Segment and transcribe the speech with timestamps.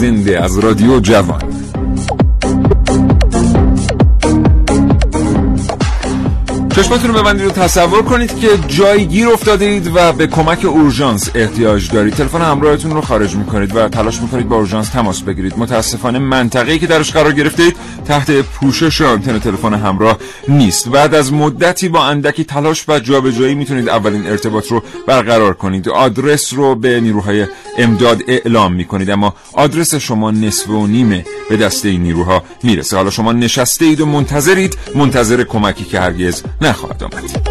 [0.00, 1.59] زنده از رادیو جوان.
[6.82, 11.30] چشمتون رو ببندید و تصور کنید که جایی گیر افتاده اید و به کمک اورژانس
[11.34, 12.14] احتیاج دارید.
[12.14, 15.54] تلفن همراهتون رو خارج می‌کنید و تلاش می‌کنید با اورژانس تماس بگیرید.
[15.56, 17.76] متاسفانه منطقه‌ای که درش قرار گرفتید
[18.06, 20.88] تحت پوشش آنتن تلفن همراه نیست.
[20.88, 25.88] بعد از مدتی با اندکی تلاش و جابجایی می‌تونید اولین ارتباط رو برقرار کنید.
[25.88, 27.46] آدرس رو به نیروهای
[27.78, 29.10] امداد اعلام می‌کنید.
[29.10, 32.96] اما آدرس شما نصف و نیمه به دست این نیروها می‌رسه.
[32.96, 34.78] حالا شما نشسته اید و منتظرید.
[34.94, 37.50] منتظر کمکی که هرگز نخواهد آمد.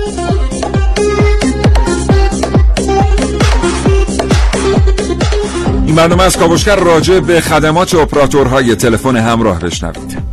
[5.86, 6.38] این برنامه از
[6.76, 10.29] راجع به خدمات اپراتورهای تلفن همراه بشنوید.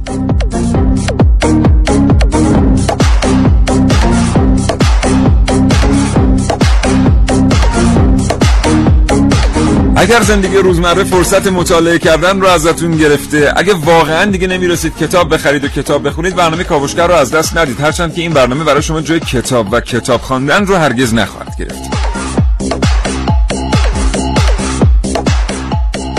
[9.99, 15.65] اگر زندگی روزمره فرصت مطالعه کردن رو ازتون گرفته اگه واقعا دیگه نمی‌رسید کتاب بخرید
[15.65, 17.81] و کتاب بخونید برنامه کاوشگر رو از دست ندید.
[17.81, 21.96] هرچند که این برنامه برای شما جای کتاب و کتاب خواندن رو هرگز نخواهد گرفت.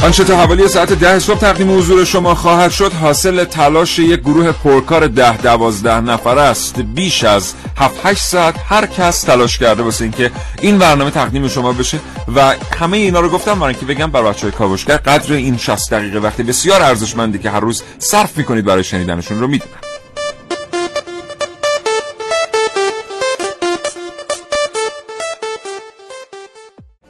[0.08, 2.94] آنچه تا حوالی ساعت ده صبح تقدیم حضور شما خواهد شد.
[2.94, 6.80] حاصل تلاش یک گروه پرکار ده دوازده نفر است.
[6.80, 11.74] بیش از هفت هشت ساعت هر کس تلاش کرده واسه اینکه این برنامه تقدیم شما
[11.74, 12.00] بشه.
[12.36, 16.20] و همه اینا رو گفتم برای اینکه بگم بر بچهای کاوشگر قدر این 60 دقیقه
[16.20, 19.87] وقتی بسیار ارزشمندی که هر روز صرف می‌کنید برای شنیدنشون رو می‌دونم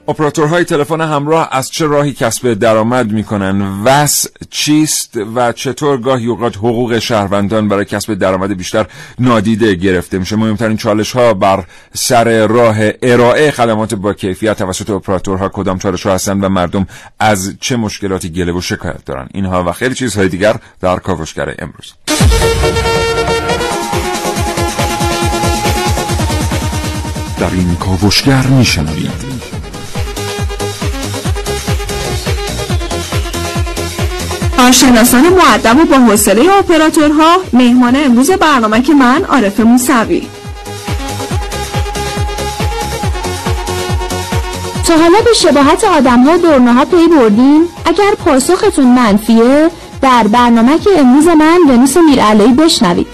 [0.09, 6.57] اپراتورهای تلفن همراه از چه راهی کسب درآمد می‌کنن؟ وس چیست و چطور گاهی اوقات
[6.57, 8.85] حقوق شهروندان برای کسب درآمد بیشتر
[9.19, 11.63] نادیده گرفته میشه؟ مهمترین چالش ها بر
[11.94, 16.88] سر راه ارائه خدمات با کیفیت توسط اپراتورها کدام چالش ها هستند و مردم
[17.19, 21.94] از چه مشکلاتی گله و شکایت دارن؟ اینها و خیلی چیزهای دیگر در کاوشگر امروز.
[27.39, 29.37] در این کاوشگر میشنوید.
[34.67, 40.28] کارشناسان معدب و با حوصله اپراتورها مهمان امروز برنامه که من عارف موسوی.
[44.88, 49.69] تا حالا به شباهت آدم ها دورنه ها پی بردین؟ اگر پاسختون منفیه
[50.01, 53.07] در برنامه که امروز من ونوس میرعلایی بشنوید.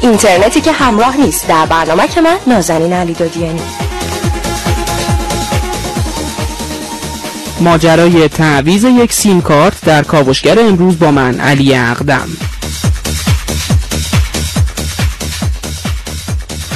[0.00, 1.48] اینترنتی که همراه نیست.
[1.48, 3.81] در برنامه که من نازنین علی دادیانی
[7.62, 12.28] ماجرای تعویز یک سیم کارت در کاوشگر امروز با من علی اقدم.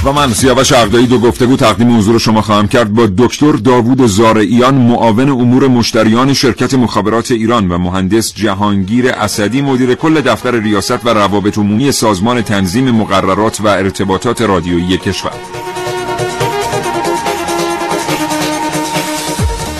[0.04, 4.74] و من سیاوش عقدایی دو گفتگو تقدیم حضور شما خواهم کرد با دکتر داوود زارعیان
[4.74, 11.08] معاون امور مشتریان شرکت مخابرات ایران و مهندس جهانگیر اسدی مدیر کل دفتر ریاست و
[11.08, 15.55] روابط عمومی سازمان تنظیم مقررات و ارتباطات رادیویی کشور.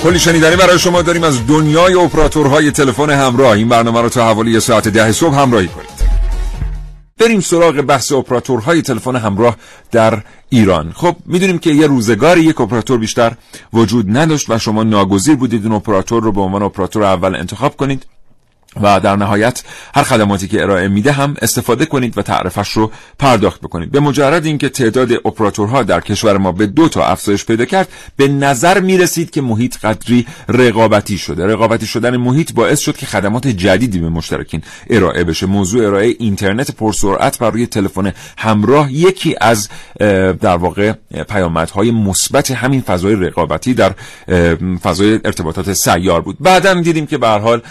[0.07, 3.51] کلی شنیدنی برای شما داریم از دنیای اپراتورهای تلفن همراه.
[3.51, 5.91] این برنامه رو تا حوالی ساعت ده صبح همراهی کنید.
[7.21, 9.57] بریم سراغ بحث اپراتورهای تلفن همراه
[9.93, 10.93] در ایران.
[10.93, 13.33] خب می‌دونیم که یه روزگاری یک اپراتور بیشتر
[13.73, 18.07] وجود نداشت و شما ناگزیر بودید اون اپراتور رو به عنوان اپراتور اول انتخاب کنید.
[18.83, 19.63] و در نهایت
[19.95, 23.91] هر خدماتی که ارائه میده هم استفاده کنید و تعرفش رو پرداخت بکنید.
[23.91, 28.29] به مجرد اینکه تعداد اپراتورها در کشور ما به دو تا افزایش پیدا کرد به
[28.29, 31.47] نظر می‌رسید که محیط قدری رقابتی شده.
[31.47, 35.47] رقابتی شدن محیط باعث شد که خدمات جدیدی به مشترکین ارائه بشه.
[35.47, 39.69] موضوع ارائه اینترنت پرسرعت بر روی تلفن همراه یکی از
[40.41, 40.93] در واقع
[41.29, 43.95] پیامدهای مثبت همین فضای رقابتی در
[44.83, 46.37] فضای ارتباطات سیار بود.
[46.41, 47.63] بعدا دیدیم که به حال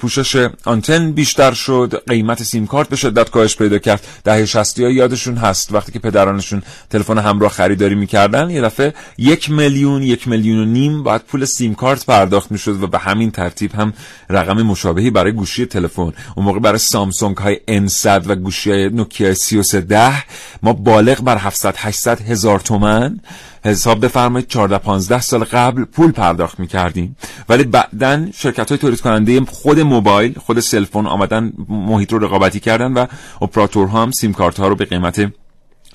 [0.00, 4.06] پوشش آنتن بیشتر شد قیمت سیم کارت به شدت کاهش پیدا کرد.
[4.24, 5.72] دهه 60 ها یادشون هست.
[5.72, 11.02] وقتی که پدرانشون تلفن همراه خریداری می‌کردن یه دفعه یک میلیون یک میلیون و نیم
[11.02, 13.92] باید پول سیم کارت پرداخت می‌شد و به همین ترتیب هم
[14.30, 16.12] رقم مشابهی برای گوشی تلفن.
[16.36, 20.24] اون موقع برای سامسونگ های N100 و گوشی های نوکیا 3310
[20.62, 23.20] ما بالغ بر 700 800 هزار تومن.
[23.64, 27.16] حساب بفرمایید 14 15 سال قبل پول پرداخت می‌کردیم.
[27.48, 32.92] ولی بعدا شرکت های تولید کننده خود موبایل خود سلفون آمدن محیط رو رقابتی کردن
[32.92, 33.06] و
[33.42, 35.32] اپراتورها هم سیم کارت ها رو به قیمت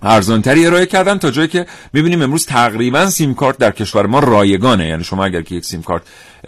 [0.01, 4.87] ارزانتری ارائه کردن تا جایی که می‌بینیم امروز تقریبا سیم کارت در کشور ما رایگانه.
[4.87, 6.01] یعنی شما اگر که یک سیم کارت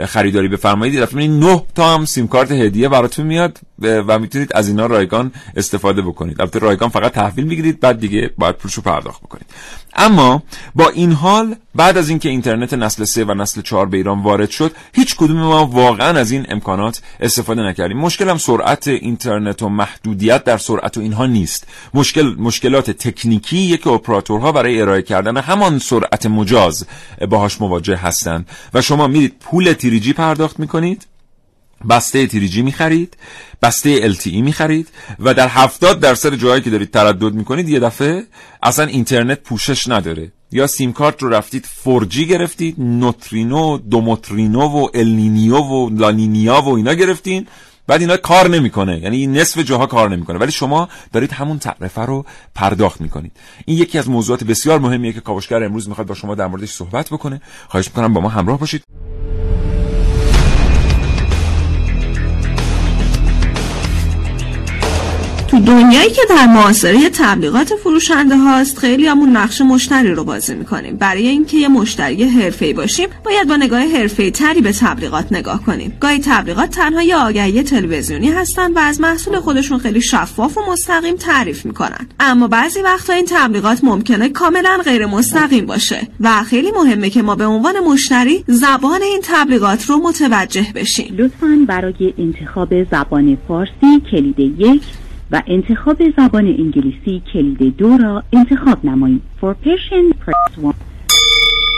[0.06, 1.02] خریداری بفرمایید.
[1.02, 6.02] دفعه 9 تا هم سیم کارت هدیه براتون میاد و می‌تونید از اینا رایگان استفاده
[6.02, 6.42] بکنید.
[6.42, 9.46] البته رایگان فقط تحویل می‌گیرید بعد دیگه باید پولشو پرداخت بکنید.
[9.96, 10.44] اما
[10.76, 14.50] با این حال بعد از اینکه اینترنت نسل 3 و نسل 4 به ایران وارد
[14.50, 17.98] شد هیچ کدوم ما واقعا از این امکانات استفاده نکردیم.
[17.98, 21.68] مشکل هم سرعت اینترنت و محدودیت در سرعت و اینها نیست.
[21.94, 26.86] مشکل مشکلات تکنیکی که اپراتورها برای ارائه کردن همان سرعت مجاز
[27.30, 28.50] باهاش مواجه هستند.
[28.74, 31.08] و شما میرید پول تیریجی پرداخت می‌کنید
[31.90, 33.18] بسته تیریجی می‌خرید
[33.62, 34.88] بسته LTE می‌خرید
[35.20, 38.24] و در 70 درصد جاهایی که دارید تردد می‌کنید یه دفعه
[38.64, 40.32] اصلا اینترنت پوشش نداره.
[40.52, 46.94] یا سیم کارت رو رفتید 4G گرفتید نوترینو دوموترینو و النینیو و لانینیا و اینا
[46.94, 47.48] گرفتین
[47.88, 49.00] بعد اینا کار نمی‌کنه.
[49.00, 50.38] یعنی نصف جاها کار نمی‌کنه.
[50.40, 52.26] ولی شما دارید همون تعرفه رو
[52.56, 53.32] پرداخت می‌کنید.
[53.66, 57.10] این یکی از موضوعات بسیار مهمیه که کاوشگر امروز می‌خواد با شما در موردش صحبت
[57.10, 57.42] بکنه.
[57.68, 58.84] خواهش می‌کنم با ما همراه باشید.
[65.52, 70.98] تو دنیایی که در معاصره تبلیغات فروشنده هاست خیلی همون نقش مشتری رو بازی می‌کنیم.
[70.98, 75.98] برای اینکه یه مشتری حرفه‌ای باشیم باید با نگاه حرفه‌ای تری به تبلیغات نگاه کنیم.
[76.00, 81.16] گاهی تبلیغات تنها یه آگهی تلویزیونی هستن و از محصول خودشون خیلی شفاف و مستقیم
[81.16, 87.10] تعریف می‌کنن اما بعضی وقتا این تبلیغات ممکنه کاملا غیر مستقیم باشه و خیلی مهمه
[87.10, 91.16] که ما به عنوان مشتری زبان این تبلیغات رو متوجه بشیم.
[91.18, 94.82] لطفا برای انتخاب زبان فارسی کلید یک
[95.32, 99.22] و انتخاب زبان انگلیسی کلید دو را انتخاب نمایید.
[99.42, 100.76] For Persian press one.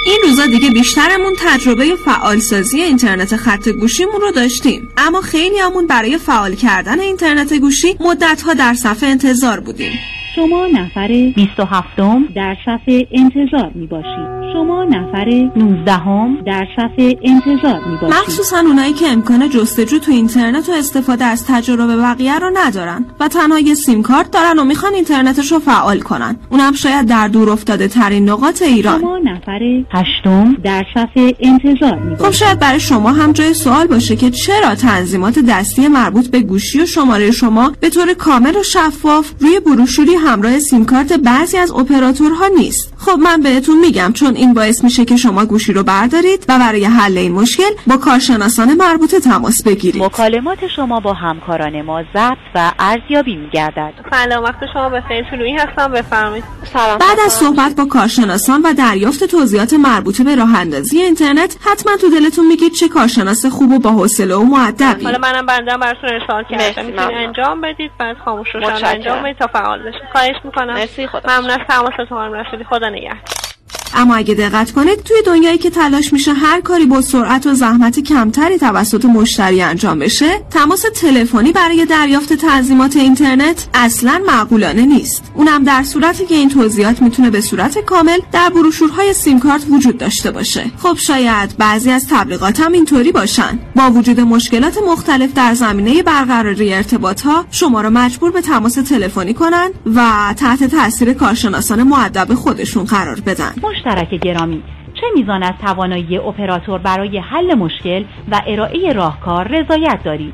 [0.06, 6.18] این روزا دیگه بیشترمون تجربه فعالسازی اینترنت خط گوشیمون رو داشتیم اما خیلی همون برای
[6.18, 9.92] فعال کردن اینترنت گوشی مدتها در صفحه انتظار بودیم
[10.36, 11.88] شما نفر 27
[12.36, 14.44] در صفحه انتظار می باشید.
[14.54, 15.26] شما نفر
[15.56, 18.20] 19 در صفحه انتظار می باشید.
[18.20, 23.28] مخصوصا اونایی که امکان جستجو تو اینترنت و استفاده از تجربه بقیه رو ندارن و
[23.28, 26.36] تنها یه سیم کارت دارن و می‌خوان اینترنتش رو فعال کنن.
[26.50, 29.02] اونم شاید در دور افتاده ترین نقاط ایران.
[29.02, 29.60] شما نفر
[29.92, 30.24] 8
[30.64, 32.34] در صفحه انتظار می خب باشید.
[32.36, 36.86] شاید برای شما هم جای سوال باشه که چرا تنظیمات دستی مربوط به گوشی و
[36.86, 42.48] شماره شما به طور کامل و شفاف روی بروشوری همراه سیم کارت بعضی از اپراتورها
[42.48, 42.93] نیست.
[43.06, 46.86] خب من بهتون میگم چون این باعث میشه که شما گوشی رو بردارید و برای
[46.86, 50.04] حل این مشکل با کارشناسان مربوطه تماس بگیرید.
[50.04, 53.94] مکالمات شما با همکاران ما ضبط و ارزیابی می گردد.
[54.12, 56.44] سلام وقت شما بخیر طلوعی هستم بفرمایید.
[56.74, 56.98] سلام.
[56.98, 62.10] بعد از صحبت با کارشناسان و دریافت توضیحات مربوطه به راه اندازی اینترنت حتما تو
[62.10, 65.06] دلتون میگید چه کارشناس خوب و با حوصله و معدبی.
[65.06, 66.86] حالا منم بندم براتون ارسال کردم.
[66.86, 67.00] می‌تونید.
[67.00, 68.92] انجام بدید بعد خاموش روشن متشکرم.
[68.96, 70.74] انجام بدید تا فعال بشه خواهش می‌کنم.
[70.74, 75.58] مرسی، خدا ممنون از تماستون خانم رسولی خدا نگهدار اما اگه دقت کنید توی دنیایی
[75.58, 80.86] که تلاش میشه هر کاری با سرعت و زحمت کمتری توسط مشتری انجام بشه تماس
[80.96, 85.24] تلفنی برای دریافت تنظیمات اینترنت اصلا معقولانه نیست.
[85.36, 89.98] اونم در صورتی که این توضیحات می‌تونه به صورت کامل در بروشورهای سیم کارت وجود
[89.98, 90.72] داشته باشه.
[90.78, 93.60] خب شاید بعضی از تبلیغات هم اینطوری باشن.
[93.76, 99.34] با وجود مشکلات مختلف در زمینه برقراری ارتباط ها شما را مجبور به تماس تلفنی
[99.34, 103.54] کنن و تحت تاثیر کارشناسان معدب خودشون قرار بدن.
[103.86, 104.64] مشترک گرامی.
[104.94, 110.34] چه میزان از توانایی اپراتور برای حل مشکل و ارائه راهکار رضایت دارید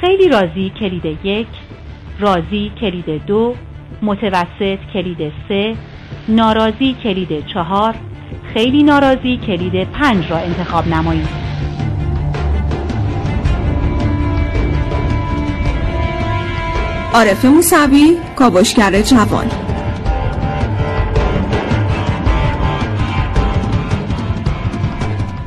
[0.00, 1.46] خیلی راضی کلید یک
[2.20, 3.54] راضی کلید دو
[4.02, 5.76] متوسط کلید سه
[6.28, 7.94] ناراضی کلید چهار
[8.54, 11.46] خیلی ناراضی کلید پنج را انتخاب نمایید.
[17.14, 19.65] عارف موسوی کاوشگر جوان.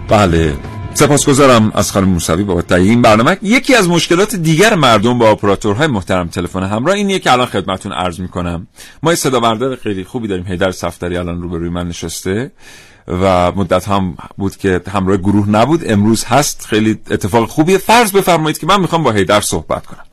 [0.10, 0.54] بله.
[0.94, 3.38] سپاسگزارم از خانم موسوی بابت تهیه این برنامه.
[3.42, 8.20] یکی از مشکلات دیگر مردم با اپراتورهای محترم تلفن همراه اینیه که الان خدمتتون عرض
[8.20, 8.68] می‌کنم.
[9.04, 10.46] ما یه صدا بردار خیلی خوبی داریم.
[10.46, 12.52] هیدر صفدری الان روبروی من نشسته.
[13.10, 15.92] و مدت هم بود که همراه گروه نبود.
[15.92, 16.66] امروز هست.
[16.66, 17.78] خیلی اتفاق خوبیه.
[17.78, 20.04] فرض بفرمایید که من می‌خوام با هیدر صحبت کنم.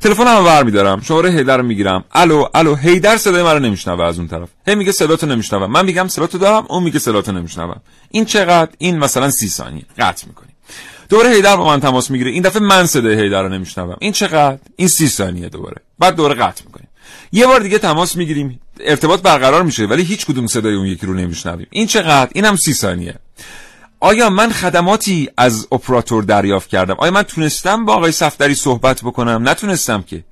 [0.00, 1.00] تلفن هم ور میدارم.
[1.00, 2.04] شماره هیدر رو می‌گیرم.
[2.12, 2.74] الو الو.
[2.74, 4.48] هیدر صدای من رو نمیشنوه از اون طرف.
[4.66, 8.98] هی میگه صداتو نمیشنوم من میگم صداتو دارم اون میگه صداتو نمیشنوم این چقدر؟ این
[8.98, 9.84] مثلا سی ثانیه.
[9.98, 10.52] قطع می‌کنیم
[11.08, 12.30] دوره هیدر با من تماس می‌گیره.
[12.30, 13.96] این دفعه من صدای هیدر رو نمیشنوم.
[14.00, 15.76] این چقدر؟ این سی ثانیه دوباره.
[15.98, 16.88] بعد دوره قطع می‌کنیم.
[17.32, 18.60] یه بار دیگه تماس می‌گیریم.
[18.80, 21.66] ارتباط برقرار میشه ولی هیچ کدوم صدای اون یکی رو نمیشنویم.
[21.70, 23.14] این چقدر؟ اینم سی ثانیه.
[24.00, 29.48] آیا من خدماتی از اپراتور دریافت کردم؟ آیا من تونستم با آقای صفدری صحبت بکنم؟
[29.48, 30.24] نتونستم که.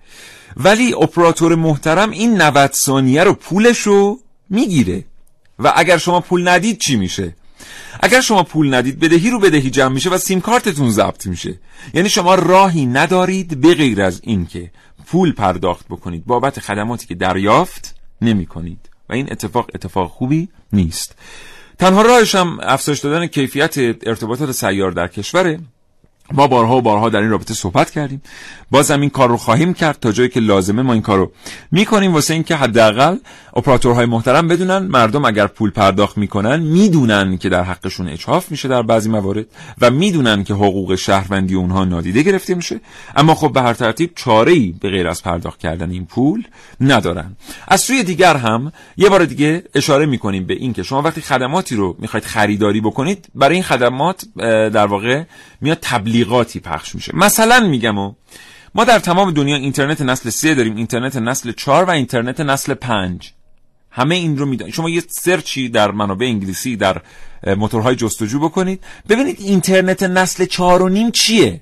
[0.56, 4.20] ولی اپراتور محترم این 90 ثانیه رو پولش رو
[4.50, 5.04] می‌گیره.
[5.58, 7.36] و اگر شما پول ندید چی میشه؟
[8.00, 11.58] اگر شما پول ندید بدهی رو بدهی جمع میشه و سیم کارتتون ضبط میشه.
[11.94, 14.70] یعنی شما راهی ندارید به غیر از این که
[15.06, 16.26] پول پرداخت بکنید.
[16.26, 18.90] بابت خدماتی که دریافت نمی کنید.
[19.08, 21.14] و این اتفاق اتفاق خوبی نیست.
[21.78, 25.60] تنها راهش هم افزایش دادن کیفیت ارتباطات سیار در کشوره.
[26.32, 28.22] ما بارها و بارها در این رابطه صحبت کردیم.
[28.70, 31.32] بازم این کار رو خواهیم کرد تا جایی که لازمه ما این کار رو
[31.72, 32.14] می‌کنیم.
[32.14, 33.16] واسه اینکه حداقل
[33.56, 38.82] اپراتورهای محترم بدونن مردم اگر پول پرداخت می‌کنن می‌دونن که در حقشون اچاف میشه در
[38.82, 39.46] بعضی موارد
[39.80, 42.80] و می‌دونن که حقوق شهروندی اونها نادیده گرفته میشه.
[43.16, 46.44] اما خب به هر ترتیب چاره ای به غیر از پرداخت کردن این پول
[46.80, 47.36] ندارن.
[47.68, 51.96] از سوی دیگر هم یه بار دیگه اشاره می‌کنیم به اینکه شما وقتی خدماتی رو
[51.98, 54.24] می‌خواید خریداری بکنید برای این خدمات
[54.72, 55.22] در واقع
[55.60, 55.78] میاد
[56.14, 57.16] تبلیغاتی پخش میشه.
[57.16, 58.12] مثلا میگم و
[58.74, 63.32] ما در تمام دنیا اینترنت نسل 3 داریم اینترنت نسل 4 و اینترنت نسل 5
[63.90, 64.74] همه این رو می‌دونید.
[64.74, 67.00] شما یه سرچی در منابع انگلیسی در
[67.56, 68.80] موتورهای جستجو بکنید.
[69.08, 71.60] ببینید اینترنت نسل 4 و نیم چیه؟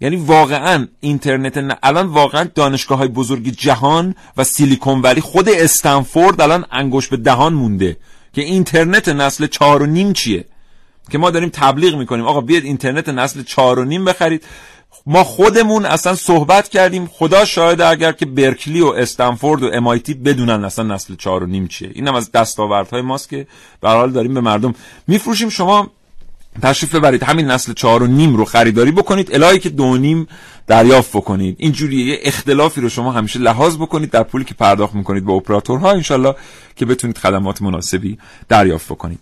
[0.00, 1.74] یعنی واقعا اینترنت ن...
[1.82, 7.52] الان واقعا دانشگاه های بزرگ جهان و سیلیکون ولی خود استنفورد الان انگوش به دهان
[7.52, 7.96] مونده
[8.32, 10.44] که اینترنت نسل 4 و نیم چیه؟
[11.10, 12.26] که ما داریم تبلیغ می‌کنیم.
[12.26, 14.44] آقا بیاد اینترنت نسل 4 و نیم بخرید.
[15.06, 17.06] ما خودمون اصلا صحبت کردیم.
[17.12, 21.66] خدا شاهد اگر که برکلی و استنفورد و امایتی بدونن اصلا نسل چهار و نیم
[21.66, 21.90] چیه.
[21.94, 23.46] اینم از دستاوردهای ماست که
[23.80, 24.74] به حال داریم به مردم
[25.06, 25.48] میفروشیم.
[25.48, 25.90] شما
[26.62, 27.22] تشریف ببرید.
[27.22, 29.34] همین نسل چهار و نیم رو خریداری بکنید.
[29.34, 30.26] الهی که دو نیم
[30.66, 31.56] دریافت بکنید.
[31.58, 35.90] اینجوری یه اختلافی رو شما همیشه لحاظ بکنید در پولی که پرداخت می‌کنید به اپراتورها
[35.90, 36.34] انشالله
[36.76, 39.18] که بتونید خدمات مناسبی دریافت بکنید.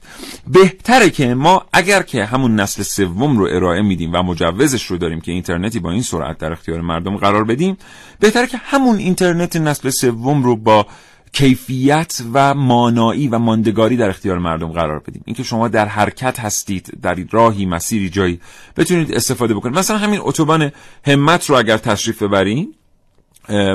[0.46, 5.20] بهتره که ما اگر که همون نسل سوم رو ارائه میدیم و مجوزش رو داریم
[5.20, 7.76] که اینترنتی با این سرعت در اختیار مردم قرار بدیم
[8.20, 10.86] بهتره که همون اینترنت نسل سوم رو با
[11.32, 15.22] کیفیت و مانایی و ماندگاری در اختیار مردم قرار بدیم.
[15.26, 18.40] اینکه شما در حرکت هستید در راهی مسیری جایی
[18.76, 19.78] بتونید استفاده بکنید.
[19.78, 20.72] مثلا همین اتوبان
[21.06, 22.74] همت رو اگر تشریف ببریم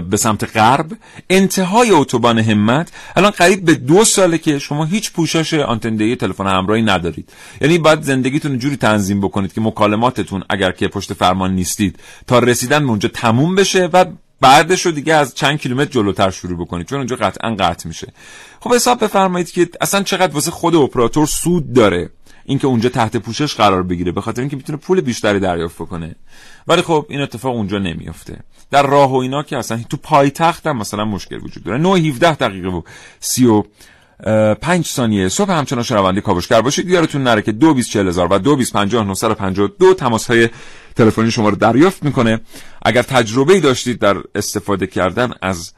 [0.10, 0.92] به سمت غرب
[1.30, 6.82] انتهای اتوبان همت الان قریب به دو ساله که شما هیچ پوشش آنتندهی تلفن همراهی
[6.82, 7.30] ندارید.
[7.62, 12.80] یعنی باید زندگیتون جوری تنظیم بکنید که مکالماتتون اگر که پشت فرمان نیستید تا رسیدن
[12.80, 14.06] به اونجا تموم بشه و
[14.44, 18.08] بعدش رو دیگه از چند کیلومتر جلوتر شروع بکنید چون اونجا قطعا قطع میشه.
[18.60, 22.10] خب حساب بفرمایید که اصلا چقدر واسه خود اپراتور سود داره
[22.46, 26.16] اینکه اونجا تحت پوشش قرار بگیره به خاطر اینکه می‌تونه پول بیشتری دریافت کنه
[26.68, 28.40] ولی خب این اتفاق اونجا نمیافته.
[28.72, 31.78] در راه و اینا که اصلا تو پایتخت هم مثلا مشکل وجود داره.
[31.78, 32.82] 9 17 دقیقه و
[33.20, 33.64] 30
[34.62, 36.90] پنج ثانیه صبح همچنان شنونده کاوشگر باشید.
[36.90, 38.70] یادتون نره که دو بیس چهل هزار و دو بیس
[39.98, 40.50] تماس های
[40.96, 42.42] تلفنی شما رو دریافت می‌کنه.
[42.82, 45.74] اگر تجربه داشتید در استفاده کردن از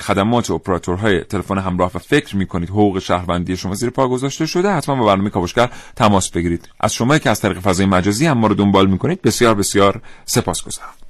[0.00, 4.94] خدمات اپراتورهای تلفن همراه و فکر می‌کنید حقوق شهروندی شما زیر پا گذاشته شده حتما
[4.94, 6.68] با برنامه کاوشگر تماس بگیرید.
[6.80, 11.05] از شما که از طریق فضای مجازی هم ما رو دنبال می‌کنید بسیار بسیار سپاسگزارم.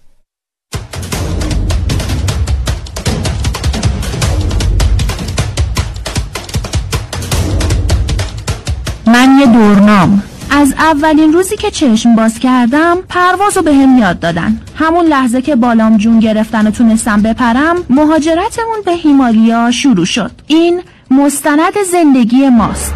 [9.06, 10.22] من یه دورنام.
[10.50, 14.60] از اولین روزی که چشم باز کردم پرواز رو به هم یاد دادن.
[14.76, 20.30] همون لحظه که بالام جون گرفتن و تونستم بپرم مهاجرتمون به هیمالیا شروع شد.
[20.46, 22.94] این مستند زندگی ماست.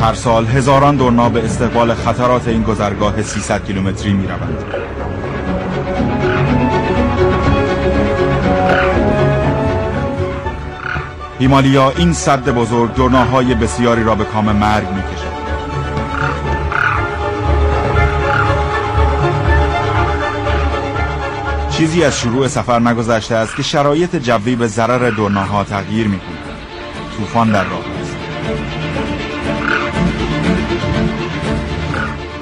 [0.00, 4.64] هر سال هزاران دورنا به استقبال خطرات این گذرگاه 300 کیلومتری می روند.
[11.38, 15.34] هیمالیا این صد بزرگ دورناهای بسیاری را به کام مرگ می کشد.
[21.70, 26.38] چیزی از شروع سفر نگذشته است که شرایط جوی به ضرر دورناها تغییر می کند.
[27.18, 28.16] طوفان در راه است.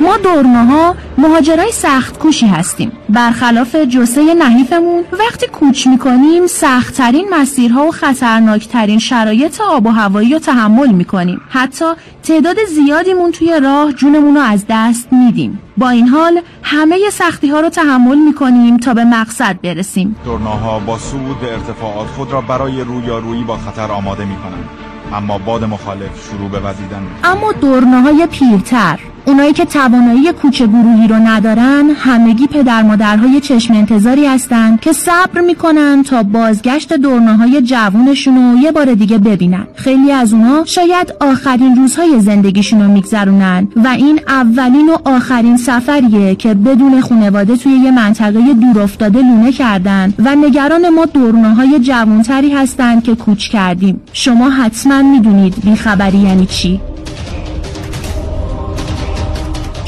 [0.00, 7.90] ما دورناها مهاجرای سخت کوشی هستیم برخلاف جسه نحیفمون وقتی کوچ می‌کنیم سختترین مسیرها و
[7.90, 11.40] خطرناکترین شرایط آب و هوایی رو تحمل می‌کنیم.
[11.48, 11.84] حتی
[12.22, 15.58] تعداد زیادیمون توی راه جونمون رو از دست میدیم.
[15.76, 20.16] با این حال همه سختی ها رو تحمل می‌کنیم تا به مقصد برسیم.
[20.24, 24.68] دورناها با صعود به ارتفاعات خود را برای رویارویی با خطر آماده می‌کنند.
[25.14, 27.02] اما باد مخالف شروع به وزیدن.
[27.24, 28.98] اما دورناهای پیرتر.
[29.24, 35.40] اونایی که توانایی کوچه گروهی رو ندارن همگی پدر مادرهای چشم انتظاری هستند که صبر
[35.40, 39.66] می‌کنن تا بازگشت دورناهای جوونشون رو یه بار دیگه ببینن.
[39.74, 46.34] خیلی از اونا شاید آخرین روزهای زندگیشون رو میگذرونن و این اولین و آخرین سفریه
[46.34, 52.50] که بدون خانواده توی یه منطقه دور افتاده لونه کردن و نگران ما دورناهای جوانتری
[52.50, 54.00] هستند که کوچ کردیم.
[54.12, 56.80] شما حتما می‌دونید بیخبری یعنی چی.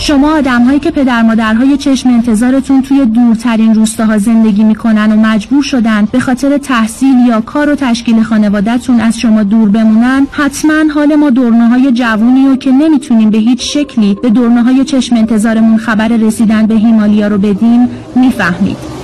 [0.07, 5.63] شما آدم هایی که پدر مادرهای چشم انتظارتون توی دورترین روستاها زندگی می‌کنن و مجبور
[5.63, 11.15] شدن به خاطر تحصیل یا کار و تشکیل خانوادهتون از شما دور بمونن حتما حال
[11.15, 16.67] ما دورناهای جوونی و که نمی‌تونیم به هیچ شکلی به دورناهای چشم انتظارمون خبر رسیدن
[16.67, 19.04] به هیمالیا رو بدیم می‌فهمید.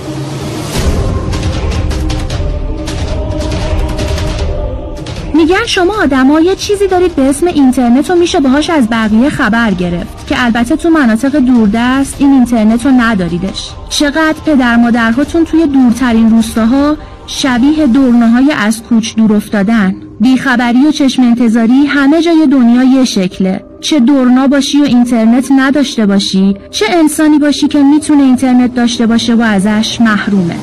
[5.41, 9.71] میگن شما آدما یه چیزی دارید به اسم اینترنت و میشه باهاش از بقیه خبر
[9.71, 13.71] گرفت که البته تو مناطق دوردست این اینترنت رو نداریدش.
[13.89, 19.95] چقدر پدر مادرهاتون توی دورترین روستاها شبیه دورناهای از کوچ دور افتادن.
[20.19, 23.63] بیخبری و چشم انتظاری همه جای دنیا یه شکله.
[23.81, 29.35] چه دورنا باشی و اینترنت نداشته باشی چه انسانی باشی که می‌تونه اینترنت داشته باشه
[29.35, 30.55] و ازش محرومه.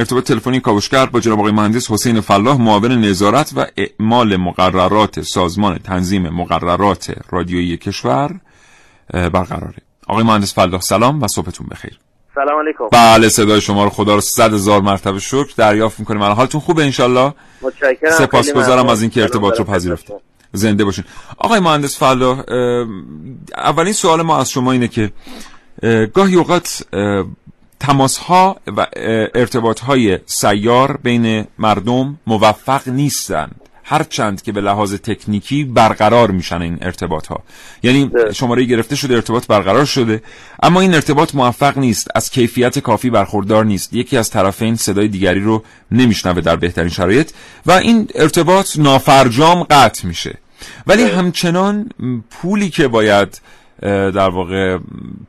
[0.00, 5.78] ارتباط تلفنی کاوشگر با جناب آقای مهندس حسین فلاح معاون نظارت و اعمال مقررات سازمان
[5.78, 8.40] تنظیم مقررات رادیویی کشور
[9.12, 9.78] برقراره.
[10.08, 11.98] آقای مهندس فلاح سلام و صبحتون بخیر.
[12.34, 12.84] سلام علیکم.
[12.92, 15.52] بله صدای شما رو خدا رو صد هزار مرتبه شکر.
[15.56, 16.22] دریافت می‌کنیم.
[16.22, 18.10] الان حالتون خوبه انشالله؟ متشکرم.
[18.10, 20.16] سپاسگزارم از اینکه ارتباط رو پذیرفتید.
[20.52, 21.04] زنده باشین.
[21.38, 22.42] آقای مهندس فلاح
[23.56, 25.12] اولین سوال ما از شما اینه که
[26.14, 26.82] گاهی اوقات
[27.80, 28.86] تماس ها و
[29.34, 33.54] ارتباط های سیار بین مردم موفق نیستند.
[33.84, 37.42] هرچند که به لحاظ تکنیکی برقرار میشن این ارتباط ها
[37.82, 40.22] یعنی شماره گرفته شده ارتباط برقرار شده
[40.62, 42.08] اما این ارتباط موفق نیست.
[42.14, 43.94] از کیفیت کافی برخوردار نیست.
[43.94, 47.30] یکی از طرفین صدای دیگری رو نمیشنوه در بهترین شرایط
[47.66, 50.38] و این ارتباط نافرجام قطع میشه.
[50.86, 51.90] ولی همچنان
[52.30, 53.40] پولی که باید
[53.82, 54.78] در واقع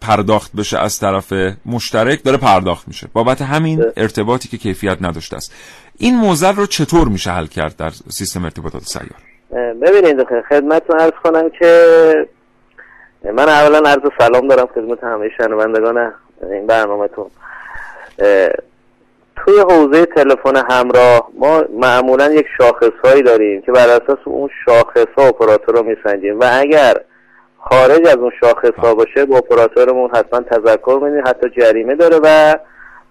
[0.02, 1.34] پرداخت بشه از طرف
[1.66, 3.08] مشترک داره پرداخت میشه.
[3.14, 5.54] بابت همین ارتباطی که کیفیت نداشته است.
[5.98, 11.50] این موزل رو چطور میشه حل کرد در سیستم ارتباطات سیار؟ ببینید خدمتتون عرض کنم
[11.60, 11.86] که
[13.24, 16.14] من اولا عرض سلام دارم خدمت همه شنوندگان
[16.52, 17.26] این برنامهتون.
[19.36, 25.08] توی حوزه تلفن همراه ما معمولا یک شاخص هایی داریم که بر اساس اون شاخص
[25.18, 27.02] ها اپراتور رو میسنجیم و اگر
[27.62, 32.56] خارج از اون شاخص ها باشه با اپراتورمون حتما تذکر میدیم حتی جریمه داره و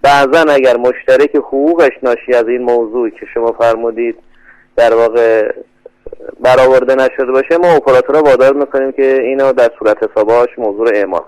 [0.03, 4.17] بعضا اگر مشترک حقوقش ناشی از این موضوع که شما فرمودید
[4.77, 5.53] در واقع
[6.41, 11.23] برآورده نشده باشه ما اپراتورها وادار می‌کنیم که اینو در صورت حساباش موضوع رو اعمال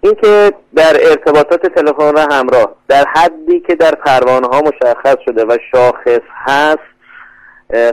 [0.00, 5.58] اینکه در ارتباطات تلفن و همراه در حدی که در پروانه ها مشخص شده و
[5.72, 6.94] شاخص هست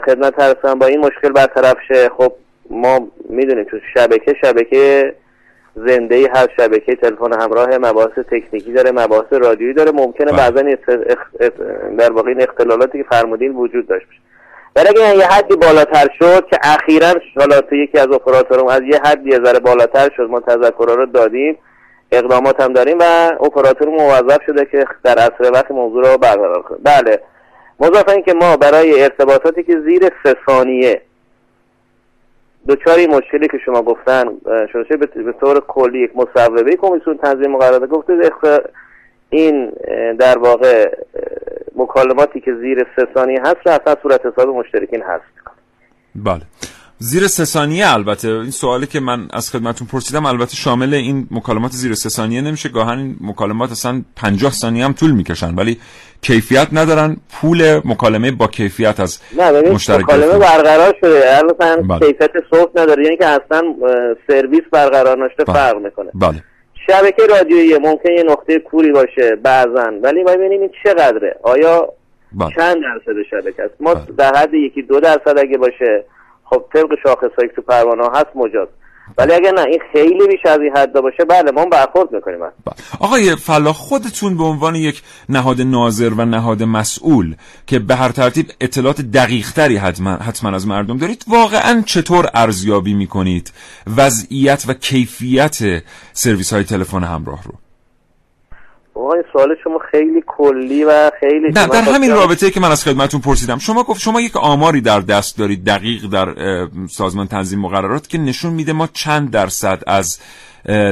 [0.05, 2.33] خدمت هستم با این مشکل برطرف شه خب
[2.71, 5.15] ما می‌دونیم تو شبکه شبکه
[5.75, 9.91] زنده ای هست شبکه تلفن همراه مباحث تکنیکی داره مباحث رادیویی داره.
[9.91, 10.61] ممکنه بعضا
[11.97, 14.19] در واقع این اختلالاتی که فرمودین وجود داشت باشه.
[14.75, 18.99] ولی اگه یه حدی بالاتر شد که اخیرا حالا تو یکی از اپراتورم از یه
[19.05, 21.57] حدی یه ذره بالاتر شد ما تذکرها رو دادیم
[22.11, 26.77] اقدامات هم داریم و اپراتور موظف شده که در اصل وقت موضوع رو برقرار کنه.
[26.83, 27.19] بله.
[27.79, 31.01] مضاف این که ما برای ارتباطاتی که زیر سه ثانیه
[32.67, 34.23] دوچاری مشکلی که شما گفتن
[34.73, 38.31] شده به طور کلی یک مصوبه کمیسیون تنظیم مقررات گفته
[39.29, 39.69] این
[40.19, 40.95] در واقع
[41.75, 45.23] مکالماتی که زیر سه ثانیه هست اصلا صورت حساب مشترکین هست.
[46.15, 46.41] بله.
[47.03, 48.27] زیر سه ثانیه البته.
[48.27, 52.69] این سوالی که من از خدمتون پرسیدم البته شامل این مکالمات زیر سه ثانیه نمیشه.
[52.69, 55.77] گاهن این مکالمات اصلا 50 ثانیه هم طول می‌کشن ولی
[56.21, 57.17] کیفیت ندارن.
[57.41, 59.19] پول مکالمه با کیفیت از
[59.71, 61.41] مشترک مکالمه برقرار شده.
[61.43, 61.99] مثلا بله.
[61.99, 63.03] کیفیت صوت نداره.
[63.03, 63.61] یعنی که اصلا
[64.27, 65.55] سرویس برقرار نشده بله.
[65.55, 66.11] فرق می‌کنه.
[66.15, 66.43] بله.
[66.87, 69.91] شبکه رادیویی ممکن یه نقطه کوری باشه بعضا.
[70.03, 71.35] ولی ما ببینیم این چقدره.
[71.43, 71.93] آیا
[72.31, 72.49] بله.
[72.55, 74.05] چند درصد شبکه است؟ ما بله.
[74.17, 76.03] در حد یکی دو درصد اگه باشه
[76.51, 78.67] خب طبق شاخص هایی تو پروانه هست مجاز
[79.17, 82.39] ولی اگر نه این خیلی بیش از این حد باشه بله ما برخورد می‌کنیم.
[82.39, 82.75] بله.
[82.99, 87.35] آقای فلاح خودتون به عنوان یک نهاد ناظر و نهاد مسئول
[87.67, 92.93] که به هر ترتیب اطلاعات دقیق تری حتما, حتما از مردم دارید واقعا چطور ارزیابی
[92.93, 93.51] می‌کنید؟
[93.97, 95.83] وضعیت و کیفیت
[96.13, 97.53] سرویس های تلفن همراه رو.
[98.93, 102.71] آقا این سوال شما خیلی کلی و خیلی نه در خواستم- همین رابطه که من
[102.71, 103.57] از خدمتون پرسیدم.
[103.57, 106.27] شما گفت شما یک آماری در دست دارید دقیق در
[106.89, 110.19] سازمان تنظیم مقررات که نشون میده ما چند درصد از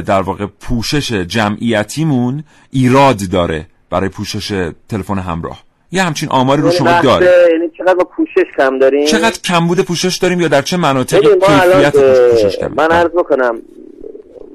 [0.06, 5.64] در واقع پوشش جمعیتیمون ایراد داره برای پوشش تلفن همراه.
[5.92, 7.30] یه همچین آماری رو یعنی شما دارید.
[7.52, 11.96] یعنی چقدر ما پوشش کم داریم؟ چقدر کمبود پوشش داریم یا در چه مناطقی کیفیت
[12.32, 13.62] پوشش کم؟ من عرض بکنم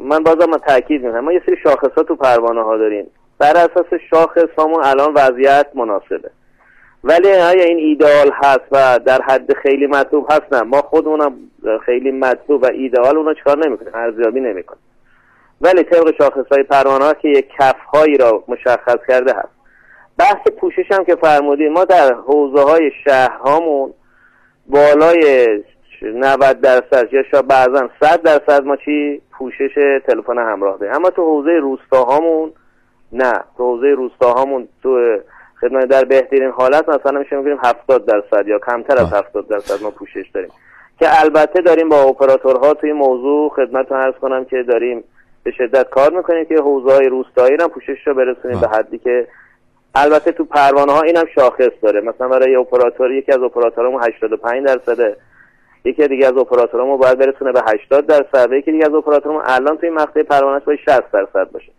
[0.04, 3.04] من بازم من تاکید می‌کنم ما یه سری شاخص ها تو پروانه ها داریم.
[3.38, 6.30] بر اساس شاخص هامون الان وضعیت مناسبه.
[7.04, 10.62] ولی آیا این ایدئال هست و در حد خیلی مطلوب هست؟ نه.
[10.62, 11.32] ما خودمونم
[11.86, 14.82] خیلی مطلوب و ایدئال اونا چکار نمی‌کنیم؟ ارزیابی نمی‌کنیم.
[15.60, 19.54] ولی طبق شاخص های پروانه که یک کف هایی را مشخص کرده هست.
[20.18, 23.94] بحث پوشش هم که فرمودید ما در حوزه های شهرهامون
[24.66, 25.46] بالای
[26.02, 29.74] 90 درصد یا شاید بعضا 100 درصد ما چی؟ پوشش
[30.06, 30.94] تلفن همراه داریم.
[30.94, 32.52] اما تو حوزه روستاهامون
[33.14, 35.18] نه تو حوزه روستاهامون تو
[35.60, 39.90] خدمت در بهترین حالت مثلا میشه میگیم 70 درصد یا کمتر از 70 درصد ما
[39.90, 40.50] پوشش داریم.
[40.98, 45.04] که البته داریم با اپراتورها توی موضوع خدمتتون عرض کنم که داریم
[45.42, 48.98] به شدت کار می‌کنیم که حوزه های روستایی رو هم پوشش رو برسونیم به حدی
[48.98, 49.26] که
[49.94, 52.00] البته تو پروانه ها اینم شاخص داره.
[52.00, 55.16] مثلا برای اپراتور یکی از اپراتورامون 85 درصده
[55.84, 59.76] یکی دیگه از اپراتورامون باید برسونه به 80 درصد و یکی دیگه از اپراتورامون الان
[59.76, 61.72] توی مقطع پروانهش باید 60 درصد باشه.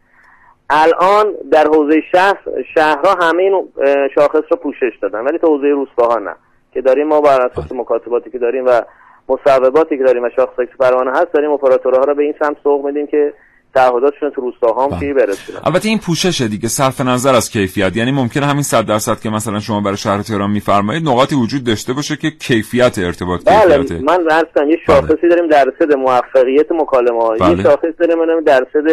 [0.69, 2.37] الان در حوزه شهر
[2.73, 3.67] شهرها همه این
[4.15, 6.35] شاخص رو پوشش دادن ولی تو حوزه روستاها نه.
[6.73, 8.81] که داریم ما بر اساس مکاتباتی که داریم و
[9.29, 12.85] مصوباتی که داریم و شاخصی که پروانه هست داریم اپراتورها رو به این سمت سوق
[12.85, 13.33] میدیم که
[13.75, 17.97] تعهداتشون تو روستاها هم چی برسونه البته این پوشش دیگه صرف نظر از کیفیت.
[17.97, 21.93] یعنی ممکنه همین 100 درصد که مثلا شما برای شهر تهران میفرمایید نقاطی وجود داشته
[21.93, 24.01] باشه که کیفیت ارتباط بله کیفیت.
[24.01, 27.57] من عرض کنم یه شاخصی داریم درصد موفقیت مکالمه ها بله.
[27.57, 28.87] یه شاخص داریم نام درصد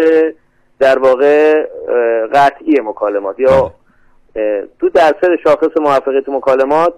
[0.82, 1.62] در واقع
[2.34, 3.74] قطعی مکالمات یا
[4.36, 6.94] اه، تو درصد شاخص موفقیت مکالمات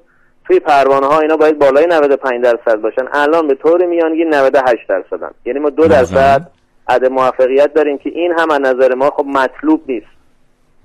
[0.46, 3.04] توی پروانه ها اینا باید بالای 95 درصد باشن.
[3.12, 5.30] الان به طور میانگین 98 درصدن.
[5.44, 6.50] یعنی ما دو درصد
[6.88, 10.06] عدم موفقیت داریم که این هم از نظر ما خب مطلوب نیست.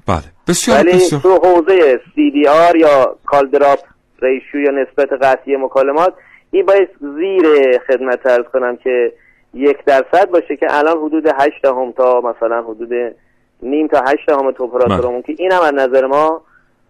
[0.08, 0.18] بله.
[0.48, 1.22] بسیار ولی بسیار.
[1.22, 3.80] تو حوزه CDR یا کال دراپ
[4.22, 6.14] ریشو یا نسبت قطعی مکالمات
[6.52, 9.14] این باید زیر خدمت ارز کنم که
[9.54, 13.16] یک درصد باشه که الان حدود هشت دهم تا مثلا حدود
[13.62, 16.42] نیم تا هشت دهم تو اپراتورمون که این هم از نظر ما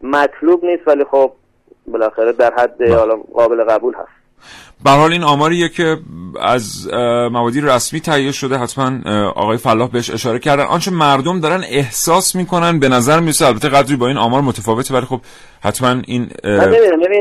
[0.03, 1.31] مطلوب نیست ولی خب
[1.87, 4.19] بالاخره در حد حالا قابل قبول هست.
[4.83, 5.97] به حال این آماریه که
[6.41, 6.93] از
[7.31, 10.63] موادی رسمی تهیه شده حتما آقای فلاح بهش اشاره کردن.
[10.63, 15.05] آنچه مردم دارن احساس می‌کنن به نظر می‌رسه البته قدری با این آمار متفاوته ولی
[15.05, 15.19] خب
[15.63, 16.27] حتما این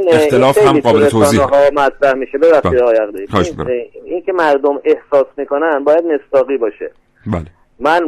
[0.09, 1.41] اختلاف هم قابل تو توضیح.
[1.77, 2.39] مطرح میشه.
[2.39, 3.73] ببخشید بله.
[3.73, 4.05] این.
[4.05, 6.91] این که مردم احساس می‌کنن باید مستاقی باشه.
[7.27, 7.47] بله.
[7.81, 8.03] من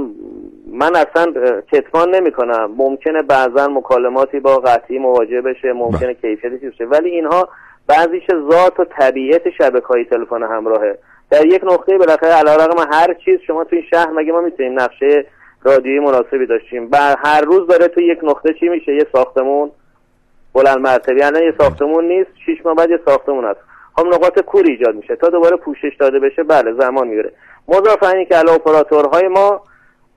[0.72, 1.32] من اصلا
[1.72, 7.10] کتمان نمی کنم ممکنه بعضا مکالماتی با قطعی مواجه بشه ممکنه کیفیتی چیز بشه ولی
[7.10, 7.48] اینها
[7.90, 10.98] بعضیش ذات و طبیعت شبکه های تلفن همراهه.
[11.31, 15.26] در یک نقطه بالاخره علیرغم هر چیز شما تو این شهر مگه ما می‌تونیم نقشه
[15.62, 19.70] رادیویی مناسبی داشتیم؟ و هر روز داره تو یک نقطه چی میشه؟ یه ساختمون
[20.55, 21.20] بلند مرتبه.
[21.20, 23.61] یعنی یه ساختمون نیست شش ماه بعد یه ساختمون هست.
[23.98, 25.16] هم نقاط کور ایجاد میشه.
[25.16, 27.33] تا دوباره پوشش داده بشه بله زمان می‌بره.
[27.68, 29.62] مضاف اینه که الان اپراتورهای ما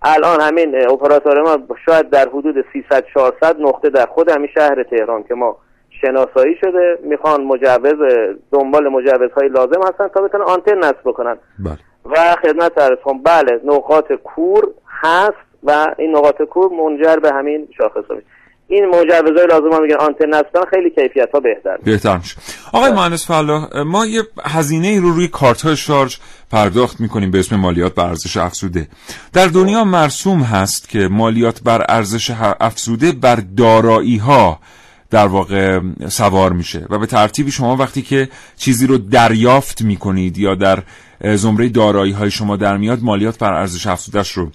[0.01, 5.23] الان همین اپراتور ما شاید در حدود 300 400 نقطه در خود همین شهر تهران
[5.23, 5.57] که ما
[6.03, 7.99] شناسایی شده می‌خوان مجوز
[8.51, 11.37] دنبال مجوزهای لازم هستن تا بتونن آنتن نصب بکنن.
[11.59, 11.77] بله.
[12.05, 17.67] و خدمت عرض کنم بله نقاط کور هست و این نقاط کور منجر به همین
[17.77, 18.23] شاخص میشه.
[18.67, 21.77] این مجوزهای لازم ها میگن آنتن نصب کنن خیلی کیفیت ها بهتر.
[21.83, 22.35] بهتر میشه.
[22.73, 26.17] آقای مهندس فلاح ما یه هزینه رو روی کارت های شارژ
[26.51, 28.87] پرداخت می‌کنیم به اسم مالیات بر ارزش افزوده.
[29.33, 34.59] در دنیا مرسوم هست که مالیات بر ارزش افزوده بر دارایی ها
[35.13, 36.85] در واقع سوار میشه.
[36.89, 40.83] و به ترتیبی شما وقتی که چیزی رو دریافت می‌کنید یا در
[41.35, 44.51] زمره دارایی های شما در میاد مالیات بر ارزش افزودش رو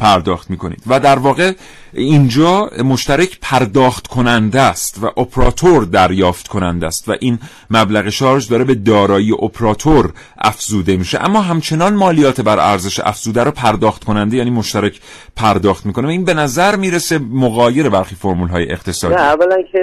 [0.00, 0.82] پرداخت می‌کنید.
[0.86, 1.52] و در واقع
[1.92, 7.38] اینجا مشترک پرداخت کننده است و اپراتور دریافت کننده است و این
[7.70, 11.24] مبلغ شارژ داره به دارایی اپراتور افزوده میشه.
[11.24, 15.00] اما همچنان مالیات بر ارزش افزوده رو پرداخت کننده یعنی مشترک
[15.36, 16.06] پرداخت می‌کنه.
[16.06, 19.14] و این به نظر می‌رسه مغایر برخی فرمول های اقتصادی.
[19.14, 19.78] نه اولا که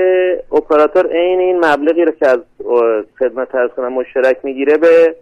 [0.52, 2.40] اپراتور عین این مبلغی رو که از
[3.20, 5.16] خدمت ارز کنم مشترک می‌گیره به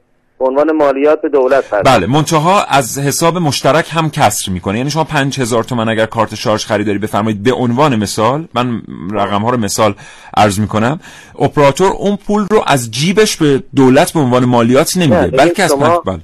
[0.45, 1.97] عنوان مالیات به دولت پرداخت.
[1.97, 4.77] بله منتها از حساب مشترک هم کسر می‌کنه.
[4.77, 9.49] یعنی شما 5000 تومن اگر کارت شارژ خریداری بفرمایید به عنوان مثال من رقم ها
[9.49, 9.95] رو مثال
[10.37, 10.99] عرض می‌کنم
[11.39, 15.27] اپراتور اون پول رو از جیبش به دولت به عنوان مالیات نمیده.
[15.27, 15.99] بلکه از پنج...
[16.05, 16.19] بله.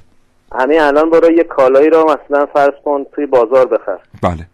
[0.52, 3.98] همین الان برو یه کالایی رو مثلا فرض کن توی بازار بخر.
[4.22, 4.46] بله.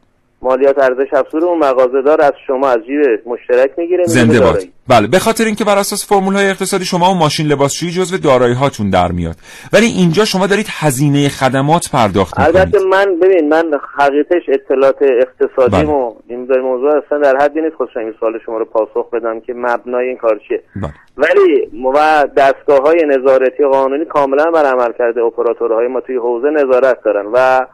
[0.49, 4.63] مالیات ارزش افزود اون مغازه‌دار از شما از جیب مشترک می‌گیره زنده باد.
[4.89, 8.55] بله به خاطر اینکه بر اساس فرمول های اقتصادی شما و ماشین لباسشویی جزو دارایی
[8.55, 9.37] هاتون در میاد.
[9.73, 12.57] ولی اینجا شما دارید هزینه خدمات پرداخت می‌کنید.
[12.57, 13.65] البته من ببین من
[13.99, 15.95] حقیقتش اطلاعات اقتصادی بله.
[15.95, 17.75] و این در موضوع اصلا در حدی نیست.
[17.75, 20.63] خودشم این سوال شما رو پاسخ بدم که مبنای این کار چیه.
[20.77, 20.93] بله.
[21.17, 25.23] ولی و دستگاه های نظارتی قانونی کاملا بر عمل کرده.
[25.23, 27.27] اپراتورهای ما توی حوزه نظارت دارن.
[27.33, 27.67] و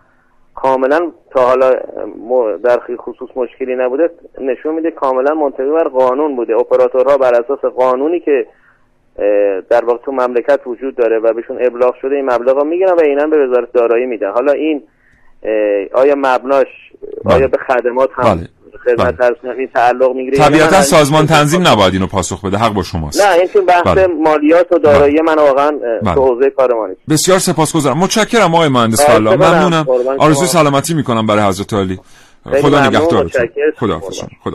[0.54, 1.72] کاملا تا حالا
[2.56, 8.20] در خصوص مشکلی نبوده نشون میده کاملا منطبق بر قانون بوده اپراتورها بر اساس قانونی
[8.20, 8.46] که
[9.70, 13.00] در واقع تو مملکت وجود داره و بهشون ابلاغ شده این مبلغ رو می‌گیرن و
[13.00, 14.82] اینا به وزارت دارایی میدن حالا این
[15.92, 16.66] آیا مبناش
[17.24, 17.34] بله.
[17.34, 18.48] آیا به خدمات هم بله.
[18.84, 19.14] خدمت
[19.58, 23.22] این تعلق می‌گیره یا نه؟ طبیعتا سازمان تنظیم نباید اینو پاسخ بده حق با شماست
[23.22, 24.06] نه این تو بحث بله.
[24.06, 25.70] مالیات و دارایی من واقعا
[26.02, 26.14] بله.
[26.14, 29.36] تو حوزه کار ما نیست بسیار سپاسگزارم متشکرم آقای مهندس فلا.
[29.36, 29.86] ممنونم
[30.18, 30.46] آرزوی.
[30.46, 32.00] سلامتی می‌کنم برای حضرت خیلی
[32.62, 32.86] خدا.
[32.86, 33.72] نگهدارتون متشکرم.
[33.78, 34.52] خداحافظ شما.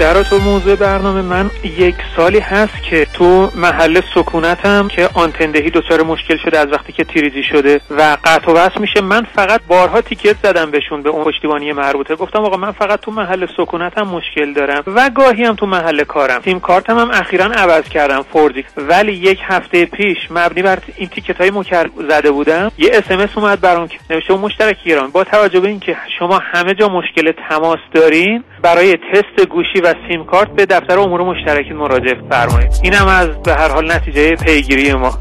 [0.00, 6.02] در تو موضوع برنامه من یک سالی هست که تو محل سکونتم که آنتندهی دچار
[6.02, 9.00] مشکل شده از وقتی که تیریزی شده و قطع و وصل میشه.
[9.00, 12.16] من فقط بارها تیکت زدم بهشون به اون پشتیبانی مربوطه.
[12.16, 16.40] گفتم آقا من فقط تو محل سکونتم مشکل دارم و گاهی هم تو محل کارم.
[16.44, 18.64] سیم کارتم هم اخیرا عوض کردم فوردی.
[18.76, 23.60] ولی یک هفته پیش مبنی بر این تیکت های مکر زده بودم یه اسمس اومد
[23.60, 28.44] برام که نوشته مشترک ایران با توجه به اینکه شما همه جا مشکل تماس دارین
[28.62, 32.72] برای تست گوشی و سیم کارت به دفتر امور مشترکین مراجعه فرمایید.
[32.82, 35.18] اینم از به هر حال نتیجه پیگیری ما.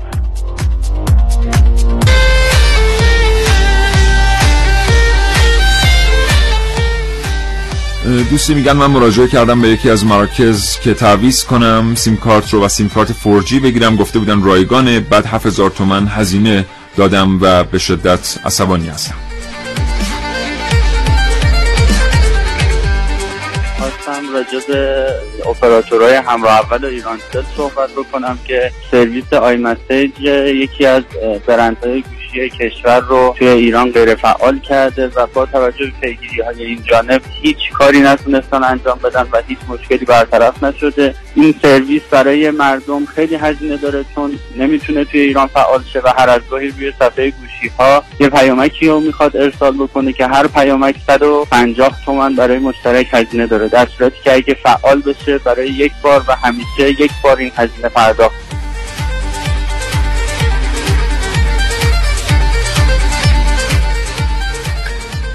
[8.30, 12.66] دوستی میگن من مراجعه کردم به یکی از مراکز که تعویض کنم سیم کارت رو
[12.66, 13.96] و سیم کارت 4G بگیرم.
[13.96, 16.66] گفته بودن رایگانه بعد 7000 تومن هزینه
[16.98, 19.29] دادم و به شدت عصبانی هستم.
[24.10, 25.10] خواستم راجع به
[25.50, 31.04] اپراتورهای همراه اول ایرانسل صحبت بکنم که سرویس آی مسیج یکی از
[31.48, 36.66] برندهای گوشی کشور رو توی ایران غیر فعال کرده و با توجه به پیگیری های
[36.66, 41.16] این جانب هیچ کاری نتونستن انجام بدن و هیچ مشکلی برطرف نشده.
[41.36, 46.30] این سرویس برای مردم خیلی هزینه داره چون نمی‌تونه توی ایران فعال شه و هر
[46.30, 50.96] از گاهی روی صفحه گوشی ها یه پیامکی رو می‌خواد ارسال بکنه که هر پیامک
[51.08, 53.68] 150 تومن برای مشترک هزینه داره.
[53.68, 57.90] در صورتی که اگه فعال بشه برای یک بار و همیشه یک بار این هزینه
[57.90, 58.59] پرداخت.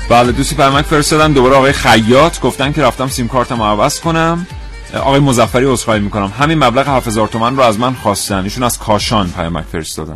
[0.09, 4.47] بله دوستی پیامک فرستادن دوباره آقای خیاط گفتن که رفتم سیم کارتم عوض کنم.
[4.95, 6.33] آقای مزفری عذرخواهی می‌کنم.
[6.39, 8.45] همین مبلغ 7000 تومن رو از من خواستن.
[8.45, 10.15] ایشون از کاشان پیامک فرستادن.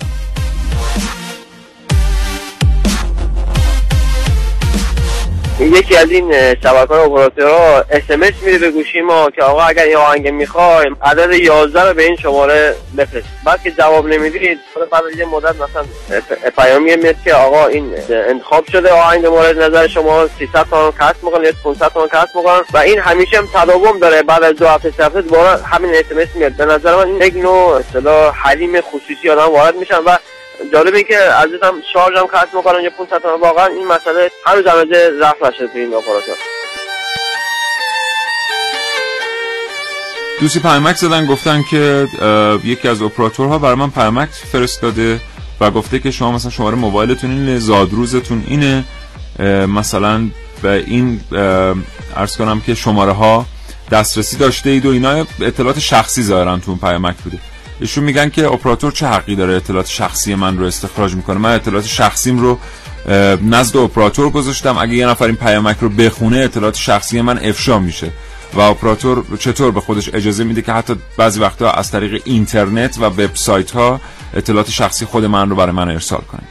[5.60, 9.82] یکی از این شبکه اپراتورها اس ام اس میده به گوشی ما که آقا اگر
[9.82, 14.58] این آهنگ می‌خوایم عدد 11 رو به این شماره بفرست بعد که جواب نمی‌دید
[14.90, 15.84] بعد یه مدت مثلا
[16.58, 21.44] پیامی میاد که آقا این انتخاب شده آهنگ مورد نظر شما 300 تومن کسب می‌کنن
[21.44, 24.22] یا 500 تومن کسب می‌کنن و این همیشه هم تداوم داره.
[24.22, 25.22] بعد از دو هفته سه هفته
[25.64, 26.52] همین اس میاد.
[26.52, 30.16] به نظر من یک نوع اصطلاح حریم خصوصی آدم وارد میشن و
[30.72, 34.64] جالب این که عزیزم شارژ هم خرج می‌کنن یا 500 تومن واقعا این مسئله هنوز
[34.64, 36.34] درجه رفع نشده تو این اپراتور
[40.40, 42.08] دوستی پیامک زدن گفتن که
[42.64, 45.20] یکی از اپراتورها برای من پیامک فرستاده
[45.60, 48.84] و گفته که شما مثلا شماره موبایلتون اینه زادروزتون اینه.
[49.68, 50.28] مثلا
[50.62, 51.20] به این
[52.16, 53.46] ارز کنم که شماره ها
[53.90, 57.38] دسترسی داشته اید و اینا اطلاعات شخصی ظاهرا تو اون پیامک بوده.
[57.80, 61.86] ایشون میگن که اپراتور چه حقی داره اطلاعات شخصی من رو استخراج می‌کنه؟ من اطلاعات
[61.86, 62.58] شخصیم رو
[63.42, 64.78] نزد اپراتور گذاشتم.
[64.78, 68.10] اگه یه نفر این پیامک رو بخونه اطلاعات شخصی من افشا میشه.
[68.54, 73.04] و اپراتور چطور به خودش اجازه میده که حتی بعضی وقتا از طریق اینترنت و
[73.04, 74.00] وبسایت ها
[74.34, 76.42] اطلاعات شخصی خود من رو برای من ارسال کنه؟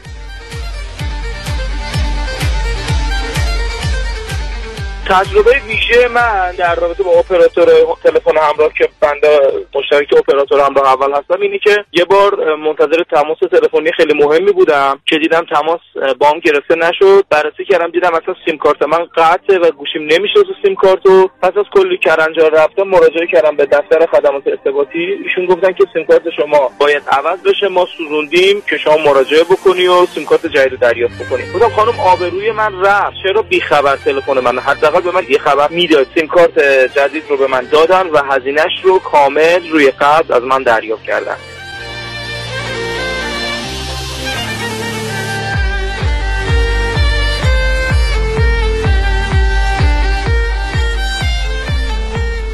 [5.10, 7.66] تجربه ویژه من در رابطه با اپراتور
[8.04, 9.40] تلفن همراه که بنده
[9.76, 15.00] مشترک اپراتور همراه اول هستم اینی که یه بار منتظر تماس تلفنی خیلی مهمی بودم
[15.06, 15.80] که دیدم تماس
[16.20, 17.26] بام گرفته نشد.
[17.30, 21.66] بررسی کردم دیدم اصلا سیم کارت من قطعه و گوشیم نمیشه سیم کارتو پس از
[21.74, 25.18] کلی کرنجار رفتم مراجعه کردم به دفتر خدمات ارتباطی.
[25.24, 29.88] ایشون گفتن که سیم کارت شما باید عوض بشه ما سوزوندیم که شما مراجعه بکنی
[29.88, 31.44] و سیم کارت جدید دریافت بکنی.
[31.56, 33.16] گفتم خانم آبروی من رفت.
[33.24, 36.08] چرا بیخبر تلفن من؟ حداقل فقط به من یه خبر می‌داد.
[36.16, 36.60] سیم کارت
[36.96, 41.36] جدید رو به من دادن و هزینهش رو کامل روی قبض از من دریافت کردن.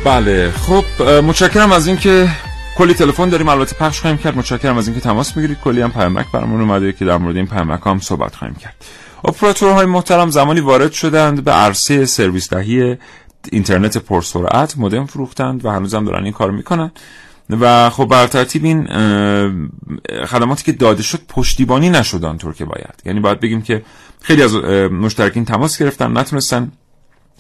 [0.06, 2.28] بله خب متشکرم از اینکه
[2.78, 3.50] کلی تلفن داریم.
[3.50, 4.38] البته پخش خواهیم کرد.
[4.38, 5.58] متشکرم از اینکه تماس می‌گیرید.
[5.64, 8.76] کلی هم پیامک برامون اومده که در مورد این پیامک هم صحبت خواهیم کرد.
[9.26, 12.98] اپراتورهای محترم زمانی وارد شدند به عرصه سرویس دهی
[13.52, 16.92] اینترنت پرسرعت مودم فروختند و هنوزم دارن این کار می‌کنن.
[17.50, 18.88] و خب بر ترتیب این
[20.26, 23.02] خدماتی که داده شد پشتیبانی نشد آنطور که باید.
[23.06, 23.84] یعنی باید بگیم که
[24.22, 24.56] خیلی از
[24.92, 26.72] مشترکین تماس گرفتن نتونستن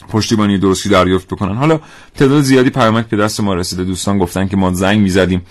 [0.10, 1.56] پشتیبانی درستی دریافت بکنن.
[1.56, 1.80] حالا
[2.16, 3.84] تعداد زیادی پیامک به دست ما رسیده.
[3.84, 5.42] دوستان گفتن که ما زنگ می‌زدیم.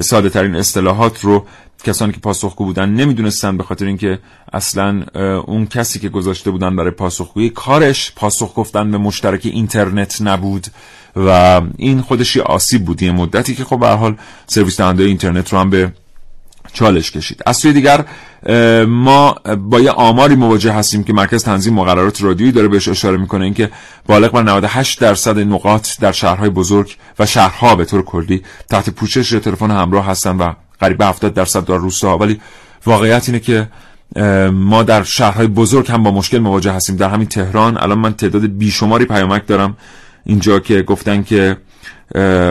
[0.00, 1.46] ساده ترین اصطلاحات رو
[1.84, 4.18] کسانی که پاسخگو بودن نمی‌دونستن به خاطر اینکه
[4.52, 5.04] اصلا
[5.46, 10.66] اون کسی که گذاشته بودن برای پاسخگویی کارش پاسخ گفتن به مشترک اینترنت نبود
[11.16, 13.02] و این خودش یه آسیب بود.
[13.02, 15.92] یه مدتی که خب به حال سرویس دهنده اینترنت رو هم به
[16.72, 17.42] چالش کشید.
[17.46, 18.04] از سوی دیگر
[18.86, 23.44] ما با یه آماری مواجه هستیم که مرکز تنظیم مقررات رادیویی داره بهش اشاره می‌کنه
[23.44, 23.70] اینکه
[24.06, 29.30] بالغ بر 98 درصد نقاط در شهرهای بزرگ و شهرها به طور کلی تحت پوشش
[29.30, 32.40] تلفن همراه هستن و قریب 70 درصد در روستاها ولی
[32.86, 33.68] واقعیت اینه که
[34.52, 36.96] ما در شهرهای بزرگ هم با مشکل مواجه هستیم.
[36.96, 39.76] در همین تهران الان من تعداد بیشماری پیامک دارم
[40.24, 41.56] اینجا که گفتن که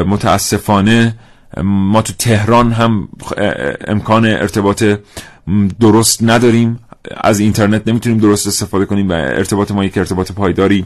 [0.07, 1.15] متاسفانه
[1.63, 3.09] ما تو تهران هم
[3.87, 4.83] امکان ارتباط
[5.79, 6.79] درست نداریم.
[7.17, 10.85] از اینترنت نمی‌تونیم درست استفاده کنیم و ارتباط ما یک ارتباط پایداری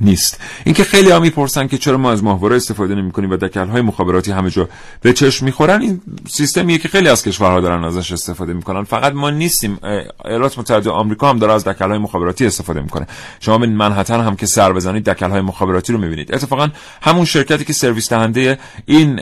[0.00, 0.40] نیست.
[0.64, 3.82] اینکه خیلی ها می‌پرسن که چرا ما از ماهواره استفاده نمی کنیم و دکل های
[3.82, 4.68] مخابراتی همه جا
[5.02, 8.84] به چشم می‌خورن این سیستمیه که خیلی از کشورها دارن ازش استفاده می‌کنن.
[8.84, 9.78] فقط ما نیستیم.
[10.24, 13.06] ایالات متحده آمریکا هم داره از دکل های مخابراتی استفاده می‌کنه.
[13.40, 16.34] شما به منحتن هم که سر بزنید دکل های مخابراتی رو می‌بینید.
[16.34, 16.68] اتفاقا
[17.02, 19.16] همون شرکتی که سرویس دهنده این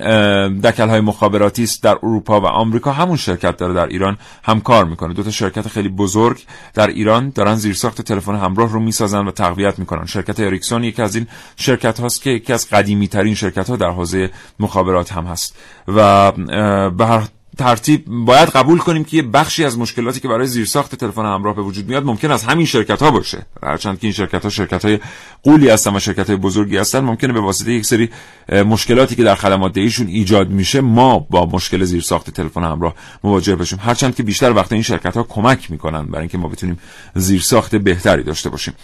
[0.60, 4.84] دکل های مخابراتی است در اروپا و آمریکا همون شرکت داره در ایران هم کار
[4.84, 5.14] می‌کنه.
[5.14, 9.78] دو تا شرکت خیلی بزرگ در ایران دارن زیرساخت تلفن همراه رو می‌سازن و تقویت
[9.78, 10.06] می‌کنن.
[10.06, 10.40] شرکت
[10.72, 11.26] یکی از این
[11.56, 15.56] شرکت هاست که یکی از قدیمی ترین شرکت ها در حوزه مخابرات هم هست.
[15.88, 16.32] و
[16.90, 17.22] به هر
[17.58, 21.62] ترتیب باید قبول کنیم که یه بخشی از مشکلاتی که برای زیرساخت تلفن همراه به
[21.62, 23.46] وجود میاد ممکن از همین شرکت ها باشه.
[23.62, 24.98] هرچند که این شرکت ها شرکت های
[25.42, 28.10] قولی هستن و شرکت های بزرگی هستن ممکنه به واسطه یک سری
[28.48, 33.78] مشکلاتی که در خدمات دهیشون ایجاد میشه ما با مشکل زیرساخت تلفن همراه مواجه بشیم.
[33.82, 36.78] هرچند که بیشتر وقت این شرکت ها کمک می‌کنن برای اینکه ما بتونیم
[37.14, 38.74] زیرساخت بهتری داشته باشیم.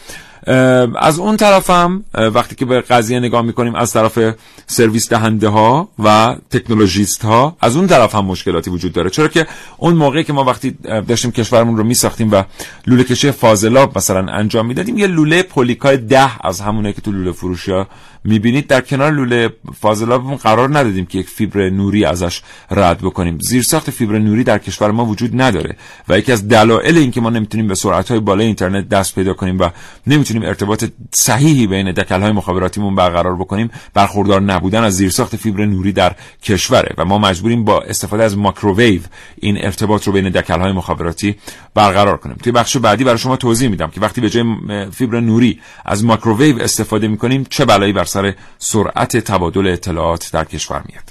[1.00, 4.18] از اون طرفم وقتی که به قضیه نگاه می‌کنیم از طرف
[4.66, 9.10] سرویس دهنده ها و تکنولوژیست ها از اون طرف هم مشکلاتی وجود داره.
[9.10, 10.70] چرا که اون موقعی که ما وقتی
[11.08, 12.42] داشتیم کشورمون رو میساختیم و
[12.86, 17.32] لوله کشی فاضلاب مثلا انجام می‌دادیم یه لوله پولیکای ده از همونه که تو لوله
[17.32, 17.86] فروشی ها
[18.24, 23.38] می‌بینید در کنار لوله فاضلابمون قرار ندادیم که یک فیبر نوری ازش رد بکنیم.
[23.40, 25.76] زیرساخت فیبر نوری در کشور ما وجود نداره
[26.08, 29.68] و یکی از دلایل اینکه ما نمی‌تونیم به سرعت‌های بالای اینترنت دست پیدا کنیم و
[30.06, 36.16] نمی‌تونیم ارتباط صحیحی بین دکل‌های مخابراتیمون برقرار بکنیم برخوردار نبودن از زیرساخت فیبر نوری در
[36.42, 39.00] کشوره و ما مجبوریم با استفاده از ماکروویو
[39.36, 41.36] این ارتباط رو بین دکل‌های مخابراتی
[41.74, 42.36] برقرار کنیم.
[42.42, 44.44] توی بخش بعدی برای شما توضیح میدم که وقتی به جای
[44.92, 50.82] فیبر نوری از ماکروویو استفاده می‌کنیم چه بلایی بر سر سرعت تبادل اطلاعات در کشور
[50.88, 51.02] میاد.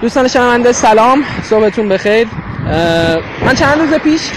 [0.00, 1.24] دوستان شنونده سلام.
[1.42, 2.28] صبحتون بخیر.
[3.46, 4.30] من چند روز پیش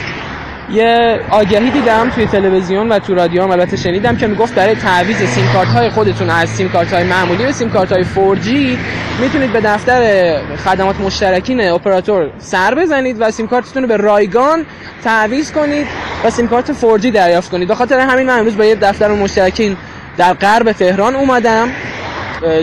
[0.72, 5.18] یه آگهی دیدم توی تلویزیون و تو رادیو هم البته شنیدم که می‌گفت برای تعویض
[5.18, 8.48] سیم کارت های خودتون از سیم کارت های معمولی به سیم کارت های 4G
[9.22, 10.34] می‌تونید به دفتر
[10.66, 14.66] خدمات مشترکین اپراتور سر بزنید و سیم کارتتون رو به رایگان
[15.04, 15.88] تعویض کنید
[16.26, 17.68] و سیم کارت 4G دریافت کنید.
[17.68, 19.78] به همین من امروز به دفتر مشترکین
[20.18, 21.70] در غرب تهران اومدم.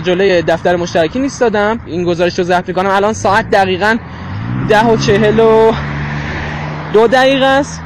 [0.03, 1.81] جلوی دفتر مشترکین ایستادم.
[1.87, 2.91] این گزارش رو ضبط می‌کنم.
[2.91, 3.97] الان ساعت دقیقا
[4.69, 4.85] ده
[6.95, 7.81] و دقیقه است.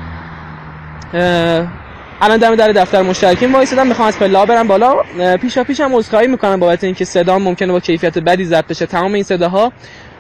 [2.21, 4.95] الان دم در دفتر مشترکین وایسادم می‌خوام از پلا برم بالا.
[5.37, 8.87] پیشا پیشم عذرخواهی می‌کنم بابت اینکه صدا ممکنه با کیفیت بدی ضبط بشه.
[8.87, 9.73] تمام این صداها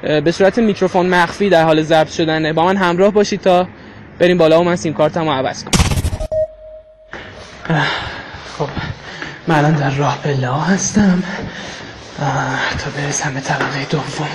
[0.02, 2.52] به صورت میکروفون مخفی در حال ضبط شدنه.
[2.52, 3.68] با من همراه باشید تا
[4.18, 5.72] بریم بالا و من سیم کارتمو عوض کنم.
[8.58, 8.68] خب
[9.48, 11.22] من الان در راه پلا هستم.
[12.78, 14.28] تا برسم به طبقه دوم.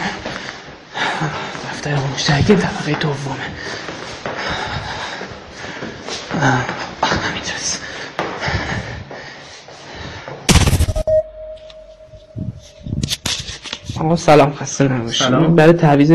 [1.72, 3.45] دفتر مشترکین طبقه دومه
[6.44, 6.66] آخ
[14.00, 15.56] آقا سلام خسته نباشید.
[15.56, 16.12] برای تعویض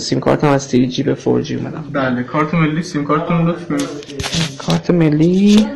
[0.00, 1.84] سیم کارتم از 3G به 4G اومدم.
[1.92, 3.72] بله کارت ملی سیم کارتتون لطف
[4.58, 5.66] کارت ملی.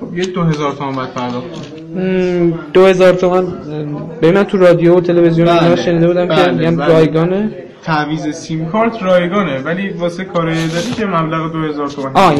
[0.00, 1.46] خب، یه دو هزار تومن باید پرداخت
[2.72, 3.46] دو هزار تومن
[4.22, 5.62] ببین من تو رادیو و تلویزیون بله.
[5.62, 6.88] اینا شنیده بودم که بله، میگن بله.
[6.88, 7.50] رایگانه
[7.82, 12.34] تعویض سیم کارت رایگانه ولی واسه کار اداری که مبلغ 2000 تومان آه.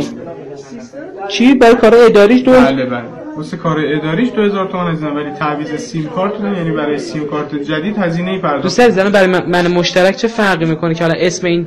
[1.28, 3.02] چی برای کار اداریش دو بله بله
[3.36, 7.98] واسه کار اداریش 2000 تومان هزینه ولی تعویض سیم کارت یعنی برای سیم کارت جدید
[7.98, 11.66] هزینه ای پرداخت دوست برای من, من مشترک چه فرقی می‌کنه که حالا اسم این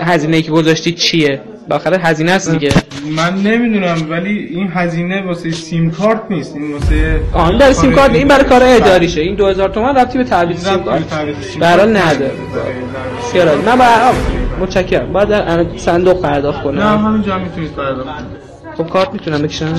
[0.00, 2.72] هزینه ای که گذاشتی چیه بالاخره هزینه است دیگه.
[3.16, 6.56] من نمی‌دونم ولی این هزینه واسه سیم کارت نیست.
[6.56, 8.70] این واسه این برای سیم کار کارت این برای کار بله.
[8.70, 9.20] اداریشه.
[9.20, 12.30] این 2000 تومن ربطی به تعویض سیم کارت کارت نداره.
[13.22, 13.62] بسیار عالی.
[13.62, 14.12] من برای
[14.60, 15.12] متشکرم.
[15.12, 18.08] باید در صندوق پرداخت نه کنم همینجا هم می‌تونید پرداخت
[18.76, 19.74] خب کارت می‌تونم بکشم؟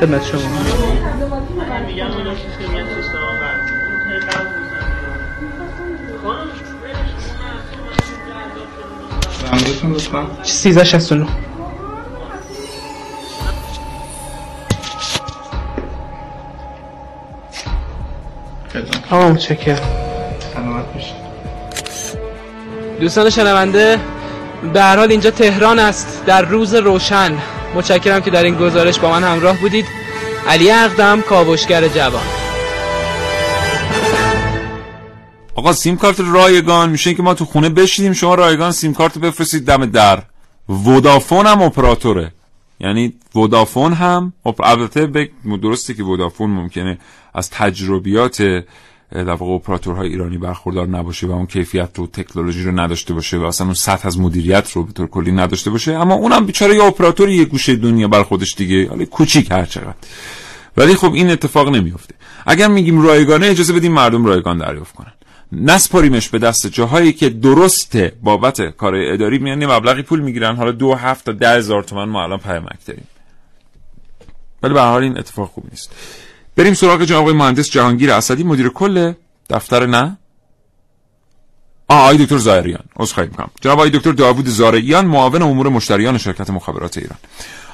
[0.00, 0.40] خدمت شما.
[9.46, 10.26] زنگتون لطفا.
[10.44, 11.26] 1369
[18.72, 19.12] خدمت.
[19.12, 19.78] آقا متشکرم
[20.54, 21.16] سلامت باشید
[23.00, 23.98] دوستان شنونده
[24.72, 27.32] به هر حال اینجا تهران است در روز روشن.
[27.74, 29.86] متشکرم که در این گزارش با من همراه بودید.
[30.48, 32.45] علی اقدم کاوشگر جوان.
[35.66, 39.64] آقا سیم کارت رایگان میشه که ما تو خونه بشینیم شما رایگان سیم کارت بفرستید
[39.66, 40.22] دم در.
[40.68, 42.32] ودافون هم اپراتوره.
[42.80, 44.32] یعنی ودافون هم
[44.64, 46.98] البته بگ- درسته که ودافون ممکنه
[47.34, 48.42] از تجربیات
[49.12, 53.44] در واقع اپراتورهای ایرانی برخوردار نباشه و اون کیفیت و تکنولوژی رو نداشته باشه و
[53.44, 55.94] اصلا اون سطح از مدیریت رو به طور کلی نداشته باشه.
[55.94, 59.94] اما اونم بیچاره یه اپراتور یه گوشه دنیا بر خودش دیگه حالا کوچیک هر چقدر.
[60.76, 62.14] ولی خب این اتفاق نمیفته
[62.46, 65.12] اگر میگیم رایگانه اجازه بدیم مردم رایگان دریافت کنن.
[65.52, 70.56] نسپاریمش به دست جاهایی که درسته بابت کار اداری میان یه مبلغی پول می‌گیرن.
[70.56, 73.08] حالا دو هفت تا ده هزار تومن ما الان پیامک داریم.
[74.62, 75.90] ولی به حال این اتفاق خوب نیست.
[76.56, 79.12] بریم سراغ جناب آقای مهندس جهانگیر اسدی مدیر کل
[79.50, 80.16] دفتر نه؟
[81.88, 86.50] آه آقای دکتر زائریان عذرخواهی می‌کنم جناب آقای دکتر داوود زارعیان معاون امور مشتریان شرکت
[86.50, 87.18] مخابرات ایران.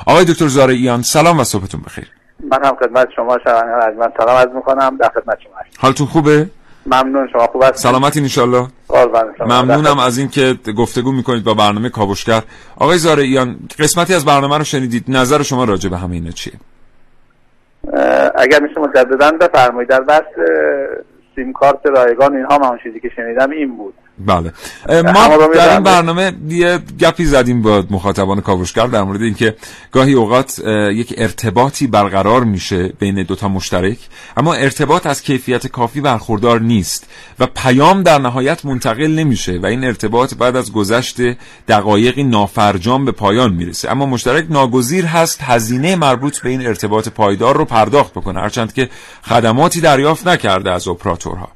[0.06, 2.08] آقای دکتر زارعیان سلام و صبحتون بخیر.
[2.50, 4.96] من هم خدمت شما عزیز سلام عرض می‌کنم.
[4.96, 5.52] در خدمت شما.
[5.78, 6.50] حالتون خوبه؟
[6.86, 7.46] ممنون شما.
[7.46, 8.66] خوب هستید؟ سلامتین انشالله.
[9.40, 12.42] ممنونم از اینکه گفتگو می‌کنید با برنامه کاوشگر.
[12.76, 15.04] آقای زارعیان قسمتی از برنامه رو شنیدید.
[15.08, 16.52] نظر شما راجع به همه اینا چیه؟
[18.34, 19.88] اگر میشه مجددا بفرمایید.
[19.90, 20.22] در بحث
[21.34, 23.94] سیم کارت رایگان اینها من چیزی که شنیدم این بود.
[24.26, 24.52] بله.
[24.88, 25.72] ما در.
[25.72, 29.56] این برنامه یه گپی زدیم با مخاطبان کاوشگر در مورد اینکه
[29.92, 30.58] گاهی اوقات
[30.92, 33.98] یک ارتباطی برقرار میشه بین دوتا مشترک
[34.36, 37.06] اما ارتباط از کیفیت کافی برخوردار نیست
[37.38, 41.16] و پیام در نهایت منتقل نمیشه و این ارتباط بعد از گذشت
[41.68, 43.90] دقایقی نافرجام به پایان می‌رسه.
[43.90, 48.88] اما مشترک ناگزیر هست هزینه مربوط به این ارتباط پایدار رو پرداخت بکنه هرچند که
[49.22, 51.48] خدماتی دریافت نکرده از اپراتورها.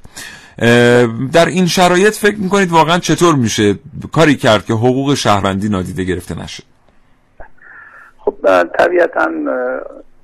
[1.32, 3.74] در این شرایط فکر می‌کنید واقعا چطور میشه
[4.12, 6.62] کاری کرد که حقوق شهروندی نادیده گرفته نشه؟
[8.18, 8.34] خب
[8.78, 9.30] طبیعتا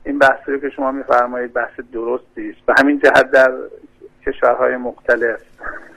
[0.05, 2.67] این بحثی که شما میفرمایید بحث درستی است.
[2.67, 3.53] به همین جهت در
[4.27, 5.39] کشورهای مختلف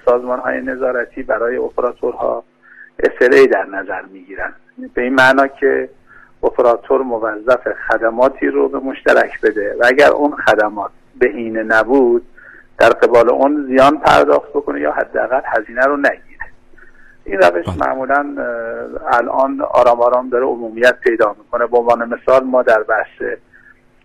[0.05, 2.43] سازمان های نظارتی برای اپراتورها
[3.03, 4.53] SLA در نظر می‌گیرن.
[4.93, 5.89] به این معنا که
[6.43, 12.25] اپراتور موظف خدماتی رو به مشترک بده و اگر اون خدمات بهینه نبود
[12.77, 16.45] در قبال اون زیان پرداخت بکنه یا حداقل هزینه رو نگیره.
[17.25, 21.67] این روش معمولا اه، الان آرام آرام داره عمومیت پیدا می‌کنه.
[21.67, 23.37] به عنوان مثال ما در بحث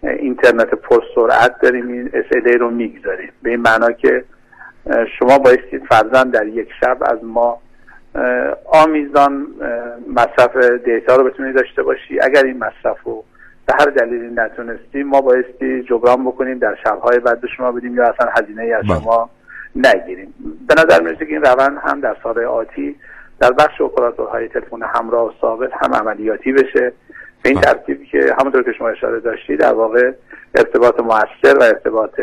[0.03, 1.89] اینترنت پرسرعت داریم.
[1.89, 3.33] این SLA رو می‌گذاریم.
[3.43, 4.25] به این معنا که
[5.19, 7.59] شما بایستید فرضاً در یک شب از ما
[8.73, 9.47] آمیزان
[10.15, 12.21] مصرف دیتا رو بتونید داشته باشی.
[12.21, 13.25] اگر این مصرف رو
[13.71, 18.09] به هر دلیلی نتونستیم ما بایستی جبران بکنیم در شبهای بعد به شما بدیم یا
[18.09, 19.01] اصلا هزینه ای از بله.
[19.01, 19.31] شما
[19.77, 20.35] نگیریم.
[20.69, 22.97] به نظر می‌رسه که این روند هم در سالهای آتی
[23.41, 26.93] در بخش اپراتورهای تلفن همراه و ثابت هم عملیاتی بشه.
[27.43, 30.13] به این ترتیب که همونطور که شما اشاره داشتید در واقع
[30.55, 32.21] ارتباط موثر و ارتباط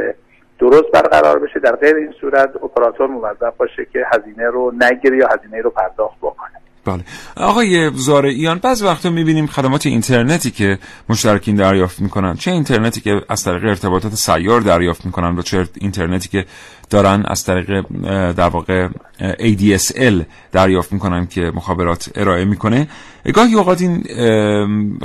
[0.60, 1.60] درست برقرار بشه.
[1.60, 6.18] در غیر این صورت اپراتور موظف باشه که هزینه رو نگیره یا هزینه رو پرداخت
[6.18, 6.67] بکنه.
[6.88, 7.04] بله.
[7.36, 10.80] آقای زارعیان بعض وقتا می‌بینیم خدمات اینترنتی که
[11.10, 16.30] مشترکین دریافت می‌کنن چه اینترنتی که از طریق ارتباطات سیار دریافت می‌کنن و چه اینترنتی
[16.30, 16.46] که
[16.90, 17.86] دارن از طریق
[18.32, 18.88] در واقع
[19.20, 22.88] ADSL دریافت می‌کنن که مخابرات ارائه می‌کنه.
[23.34, 24.04] گاهی اوقات این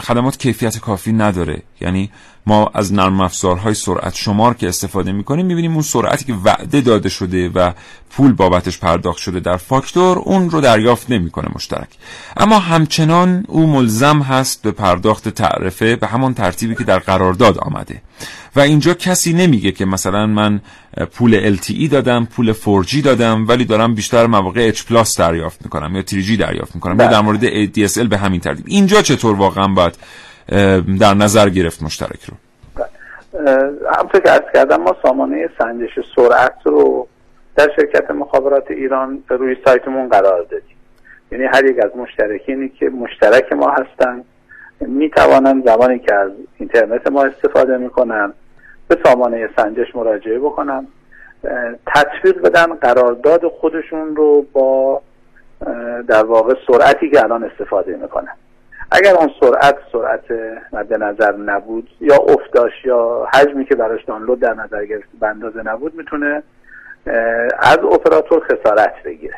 [0.01, 1.63] خدمات کیفیت کافی نداره.
[1.81, 2.11] یعنی
[2.47, 7.09] ما از نرم افزارهای سرعت شمار که استفاده می‌کنیم می‌بینیم اون سرعتی که وعده داده
[7.09, 7.73] شده و
[8.11, 11.89] پول بابتش پرداخت شده در فاکتور اون رو دریافت نمی‌کنه مشترک.
[12.37, 18.03] اما همچنان او ملزم هست به پرداخت تعرفه به همان ترتیبی که در قرارداد آمده.
[18.57, 20.61] و اینجا کسی نمیگه که مثلا من
[21.13, 26.03] پول LTE دادم پول 4G دادم ولی دارم بیشتر مواقع H پلاس دریافت می‌کنم یا
[26.03, 26.93] 3G دریافت می‌کنم.
[26.93, 27.11] یا بله.
[27.11, 28.65] در مورد DSL به همین ترتیب.
[28.69, 29.95] اینجا چطور واقعا باید
[31.01, 32.35] در نظر گرفت مشترک رو؟
[33.47, 33.55] اه،
[33.97, 37.09] همونطور که ارز کردم ما سامانه سنجش سرعت رو
[37.57, 40.77] در شرکت مخابرات ایران روی سایتمون قرار دادیم.
[41.33, 44.25] یعنی هر یک از مشترکینی که مشترک ما هستن.
[44.81, 48.33] می توانند زمانی که از اینترنت ما استفاده می‌کنن
[48.89, 50.87] به سامانه سنجش مراجعه بکنن
[51.87, 55.03] تطبیق بدن قرارداد خودشون رو با
[56.09, 58.33] در واقع سرعتی که الان استفاده می‌کنن.
[58.91, 60.25] اگر اون سرعت سرعت
[60.73, 65.63] مد نظر نبود یا افتاش یا حجمی که براش دانلود در نظر گرفته به اندازه
[65.63, 66.43] نبود می‌تونه
[67.59, 69.37] از اپراتور خسارت بگیره.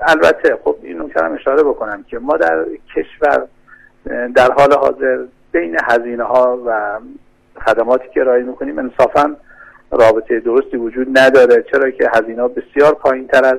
[0.00, 2.64] البته خب این نکته هم اشاره بکنم که ما در
[2.94, 3.46] کشور
[4.34, 6.98] در حال حاضر بین هزینه ها و
[7.66, 9.36] خدماتی که ارائه می‌کنیم انصافا
[9.90, 11.64] رابطه درستی وجود نداره.
[11.72, 13.58] چرا که هزینه بسیار پایین تر از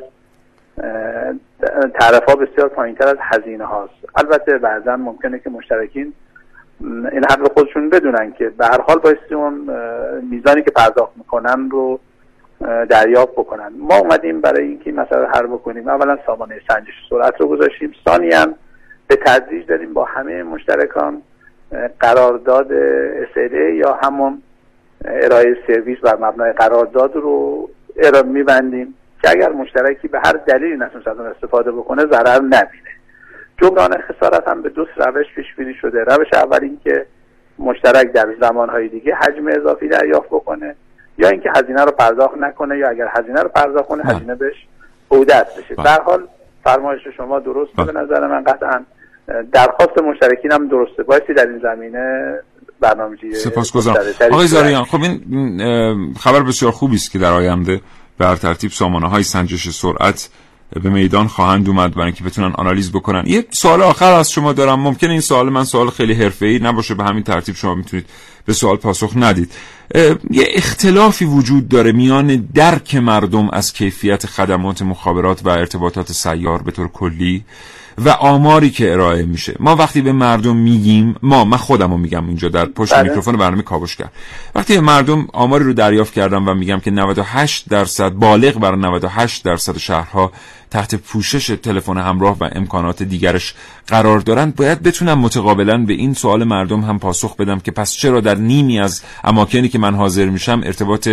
[1.99, 3.93] تعرف بسیار پایین تر از هزینه هاست.
[4.15, 6.13] البته بعضا ممکنه که مشترکین
[6.81, 9.69] این حق خودشون بدونن که به هر حال بایستی اون
[10.31, 11.99] میزانی که پرداخت می‌کنن رو
[12.89, 13.71] دریافت بکنن.
[13.79, 15.87] ما اومدیم برای اینکه این مسئله حل بکنیم.
[15.87, 17.93] اولا سامانه سنجش سرعت رو گذاشتیم.
[18.05, 18.45] ثانیا
[19.07, 21.21] به تدریج داریم با همه مشترکان
[21.99, 22.67] قرارداد
[23.33, 24.41] SLA یا همون
[25.05, 31.07] ارائه سرویس بر مبنای قرارداد رو ارائه میبندیم که اگر مشترکی به هر دلیلی نتونست
[31.07, 32.95] از اون استفاده بکنه ضرر نبینه.
[33.61, 36.03] جبران خسارت هم به دو روش پیش بینی شده.
[36.03, 37.05] روش اول اینکه
[37.59, 40.75] مشترک در زمانهای دیگه حجم اضافی دریافت بکنه
[41.17, 44.67] یا اینکه هزینه رو پرداخت نکنه یا اگر هزینه رو پرداخت کنه هزینه بهش
[45.11, 45.75] عودت بشه.
[45.75, 46.27] در حال
[46.63, 48.43] فرمایش شما درسته به نظر من.
[48.43, 48.85] قطعا
[49.53, 51.03] درخواست مشترکین هم درسته.
[51.03, 52.35] بایستی در این زمینه
[52.79, 53.97] برنامه‌ریزی سپاسگزارم.
[54.31, 57.81] آقای زاریان خب این خبر بسیار خوبی است که در آینده
[58.17, 60.29] بر ترتیب سامانه های سنجش سرعت
[60.83, 63.23] به میدان خواهند اومد برای اینکه بتونن آنالیز بکنن.
[63.27, 64.79] یه سوال آخر از شما دارم.
[64.79, 68.05] ممکنه این سوال من سوال خیلی حرفه‌ای نباشه به همین ترتیب شما می‌تونید
[68.45, 69.51] به سوال پاسخ ندید.
[70.31, 76.71] یه اختلافی وجود داره میان درک مردم از کیفیت خدمات مخابرات و ارتباطات سیار به
[76.71, 77.45] طور کلی.
[77.97, 82.27] و آماری که ارائه میشه ما وقتی به مردم میگیم ما من خودم رو میگم
[82.27, 83.03] اینجا در پشت بله.
[83.03, 84.09] میکروفون برنامه کاوشگر
[84.55, 89.43] وقتی به مردم آماری رو دریافت کردم و میگم که 98 درصد بالغ بر 98
[89.43, 90.31] درصد شهرها
[90.75, 93.55] تحت پوشش تلفن همراه و امکانات دیگرش
[93.87, 98.21] قرار دارند باید بتونم متقابلا به این سوال مردم هم پاسخ بدم که پس چرا
[98.21, 101.09] در نیمی از اماکنی که من حاضر میشم ارتباط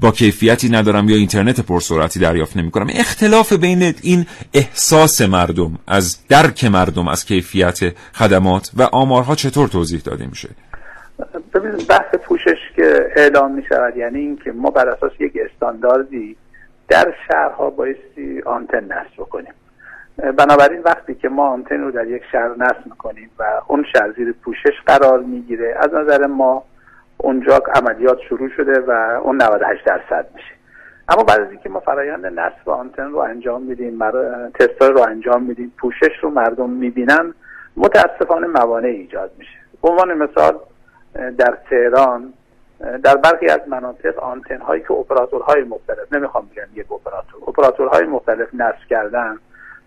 [0.00, 2.86] با کیفیتی ندارم یا اینترنت پرسرعتی دریافت نمی‌کنم.
[2.90, 7.80] اختلاف بین این احساس مردم از درک مردم از کیفیت
[8.14, 10.48] خدمات و آمارها چطور توضیح داده میشه؟
[11.54, 16.36] ببینید بحث پوشش که اعلام می شود یعنی اینکه ما بر اساس یک استانداردی
[16.88, 19.52] در شهرها بایستی آنتن نصب بکنیم.
[20.22, 24.12] اه، بنابراین وقتی که ما آنتن رو در یک شهر نصب می‌کنیم و اون شهر
[24.12, 26.64] زیر پوشش قرار می‌گیره از نظر ما
[27.18, 28.90] اونجا عملیات شروع شده و
[29.22, 30.54] اون 98 درصد میشه.
[31.08, 34.10] اما بعد از اینکه ما فرایند نصب آنتن رو انجام میدیم
[34.50, 37.34] تست رو انجام میدیم پوشش رو مردم می‌بینن
[37.76, 39.58] متاسفانه موانع ایجاد میشه.
[39.82, 40.58] به عنوان مثال
[41.38, 42.32] در تهران
[42.80, 48.48] در برخی از مناطق آنتن هایی که اپراتورهای مختلف نمی‌خوام بگم یک اپراتور اپراتورهای مختلف
[48.54, 49.38] نصب کردن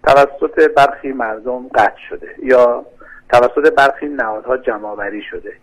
[0.04, 2.86] توسط برخی مردم قطع شده یا
[3.30, 5.54] توسط برخی نهادها جمعآوری شده.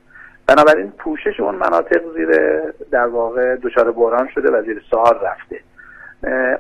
[0.47, 2.31] بنابراین پوشش اون مناطق زیر
[2.91, 5.61] در واقع دچار بحران شده و زیر سوال رفته.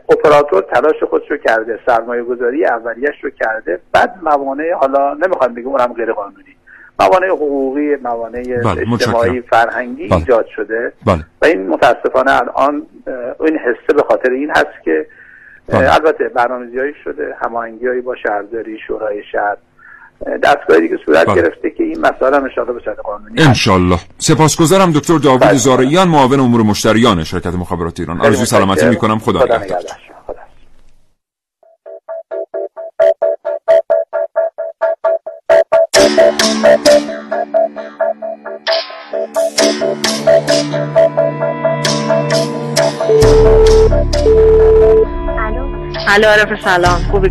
[0.08, 5.68] اپراتور تلاش خودش رو کرده سرمایه گذاری اولیش رو کرده بعد موانع حالا نمی‌خوام بگم
[5.68, 6.55] اونم غیر قانونی
[7.00, 9.40] موانع حقوقی موانع بله، اجتماعی.
[9.40, 10.18] فرهنگی بله.
[10.18, 12.86] ایجاد شده بله و این متاسفانه الان
[13.40, 15.06] این حسه به خاطر این هست که
[15.68, 15.94] بله.
[15.94, 19.56] البته برنامه‌ریزی‌هایی شده هماهنگی‌هایی با شهرداری شورای شهر
[20.26, 21.34] اه، دستگاهی دیگه صورت بله.
[21.34, 26.40] گرفته که این مسائل هم انشاءالله به صورت قانونی انشالله سپاسگزارم دکتر داوود زارعیان معاون
[26.40, 28.88] امور مشتریان شرکت مخابرات ایران آرزوی سلامتی.
[28.88, 29.82] می‌کنم خدا خدا نگهدار.
[46.08, 46.28] الو.
[46.28, 47.00] عارف سلام.
[47.10, 47.28] خوبی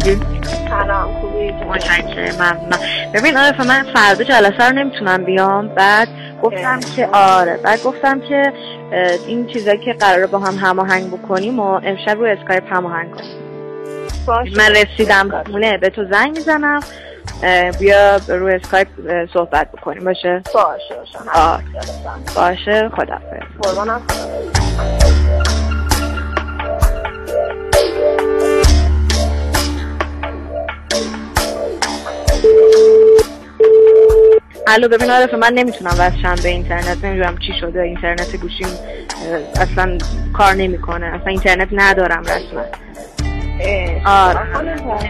[0.69, 1.51] سلام خوبی.
[1.51, 2.79] متشکرم ممنونم.
[3.13, 5.67] ببین عارف من فردا جلسه رو نمی‌تونم بیام.
[5.67, 6.07] بعد
[6.43, 7.57] گفتم که آره.
[7.63, 8.53] بعد گفتم که
[9.27, 13.45] این چیزایی که قراره با هم هماهنگ بکنیم و امشب رو اسکایپ هماهنگ کنیم.
[14.57, 16.79] من رسیدم خونه به تو زنگ می‌زنم.
[17.79, 18.87] بیا روی اسکایپ
[19.33, 20.03] صحبت بکنیم.
[20.03, 20.95] باشه؟ باشه
[21.35, 21.61] آه.
[22.35, 22.89] باشه.
[22.89, 23.19] خدا
[23.61, 24.01] قربانم
[34.67, 37.05] الو ببین عارف من نمی‌تونم وصلشم به اینترنت.
[37.05, 37.81] نمی‌دونم چی شده.
[37.81, 38.67] اینترنت گوشیم
[39.55, 39.97] اصلا
[40.33, 41.05] کار نمی‌کنه.
[41.05, 42.84] اصلا اینترنت ندارم رسما.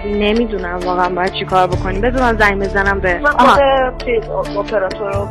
[0.05, 2.01] نمی‌دونم واقعا باید چی کار بکنیم.
[2.01, 3.91] بذار من زنگ بزنم به آها.
[4.05, 5.27] چیز اپراتور رو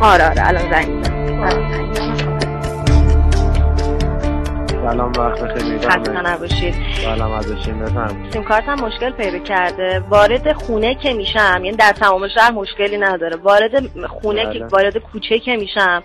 [0.00, 1.18] آره آره الان زنگ می‌زنم.
[1.24, 2.52] می‌زنم.
[4.82, 6.74] سلام وقت خیلی خسته نباشید.
[7.04, 10.02] سلام از بشین بفهم سیم کارتم مشکل پیدا کرده.
[10.08, 13.36] وارد خونه که میشم یعنی در تمام شهر مشکلی نداره.
[13.36, 14.58] وارد خونه بله.
[14.58, 16.02] که وارد کوچه که میشم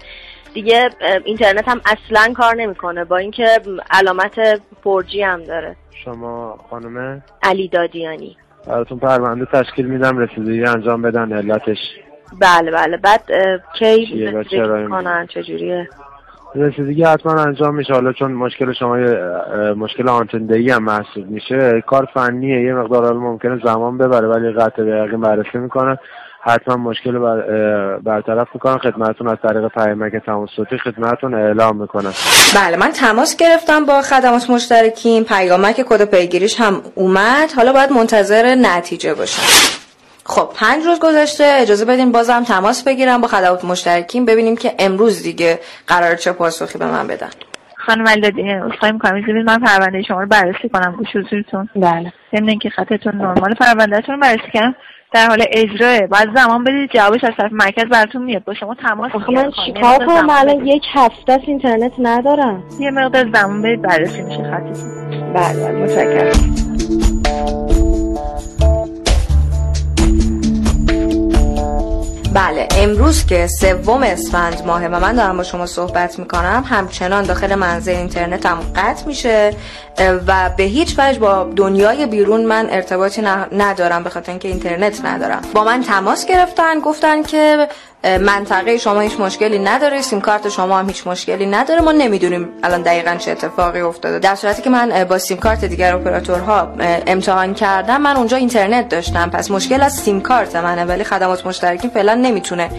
[0.57, 0.89] دیگه
[1.25, 3.47] اینترنت هم اصلا کار نمی‌کنه با اینکه
[3.91, 5.75] علامت 4G هم داره.
[6.03, 8.37] شما خانومه علی دادیانی.
[8.67, 11.77] براتون پرونده تشکیل میدم رسیدگی انجام بدن علتش
[12.41, 12.97] بله بله.
[12.97, 13.21] بعد
[13.79, 14.33] کی
[14.89, 15.89] کنن چجوریه؟
[16.55, 17.93] رسیدگی حتما انجام میشه.
[17.93, 18.95] حالا چون مشکل شما
[19.73, 22.61] مشکل آنتندهی هم محسوب میشه کار فنیه.
[22.61, 25.97] یه مقدار حالا ممکنه زمان ببره ولی قطع به یقین بررسی می‌کنن.
[26.41, 32.11] حتما مشکل بر اه، برطرف می‌کنن خدمتتون از طریق پیامک تماس صوتی خدمتتون اعلام می‌کنن
[32.55, 35.23] بله من تماس گرفتم با خدمات مشترکین.
[35.23, 37.51] پیامک کد پیگیریش هم اومد.
[37.55, 39.41] حالا باید منتظر نتیجه باشم.
[40.25, 41.43] خب پنج روز گذشته.
[41.43, 44.25] اجازه بدین بازم تماس بگیرم با خدمات مشترکین.
[44.25, 47.29] ببینیم که امروز دیگه قرار چه پاسخی به من بدن.
[47.85, 49.21] خانم علیدادی اصخایی می‌کنم.
[49.21, 50.95] بدید من پرونده شما رو بررسی کنم.
[50.97, 51.69] گوش حضورتون.
[51.75, 52.13] بله.
[52.35, 54.75] ضمن اینکه خطتون نرمال پروندهتون رو بررسی کردم
[55.13, 58.43] در حال اجراه بعد زمان بدید جوابش از طرف مرکز براتون میاد.
[58.43, 59.45] با شما تماس آخه می‌گیرم.
[59.45, 59.51] من.
[59.65, 60.65] چیکار کنم؟ الان.
[60.65, 62.63] یک هفته است اینترنت ندارم.
[62.79, 64.43] یه مقدار زمان بدید بررسی میشه.
[64.43, 66.66] خطتون بله بله متشکرم.
[72.37, 77.55] بله امروز که سوم اسفند ماهه و من دارم با شما صحبت می‌کنم همچنان داخل
[77.55, 79.53] منزل اینترنتم قطع میشه
[80.27, 83.21] و به هیچ وجه با دنیای بیرون من ارتباطی
[83.51, 85.41] ندارم به خاطر اینکه اینترنت ندارم.
[85.53, 87.67] با من تماس گرفتن گفتن که
[88.03, 91.81] منطقه شما هیچ مشکلی نداره سیم کارت شما هم هیچ مشکلی نداره.
[91.81, 94.19] ما نمی‌دونیم الان دقیقا چه اتفاقی افتاده.
[94.19, 96.73] در صورتی که من با سیم کارت دیگر اپراتورها
[97.07, 99.29] امتحان کردم من اونجا اینترنت داشتم.
[99.29, 102.69] پس مشکل از سیم کارت منه ولی خدمات مشترکین فعلا نمی‌تونه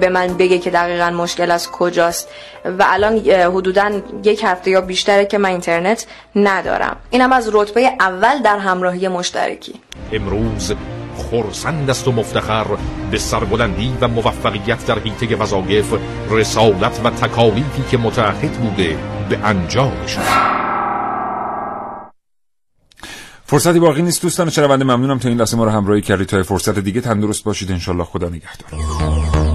[0.00, 2.28] به من بگه که دقیقا مشکل از کجاست.
[2.64, 3.90] و الان حدودا
[4.24, 6.06] یک هفته یا بیشتره که من اینترنت
[6.36, 6.96] ندارم.
[7.10, 9.80] اینم از رتبه اول در همراهی مشترکی.
[10.12, 10.72] امروز
[11.16, 12.66] خرسند است و مفتخر
[13.10, 15.94] به سربلندی و موفقیت در حیطه وظایف
[16.30, 18.98] رسالت و تکالیفی که متعهد بوده
[19.28, 20.18] به انجامش
[23.46, 26.26] فرصتی باقی نیست دوستان شنونده ممنونم تا این لحظه ما رو همراهی کردید.
[26.26, 27.72] تا فرصت دیگه تندرست باشید.
[27.72, 29.53] انشالله خدا نگهدار.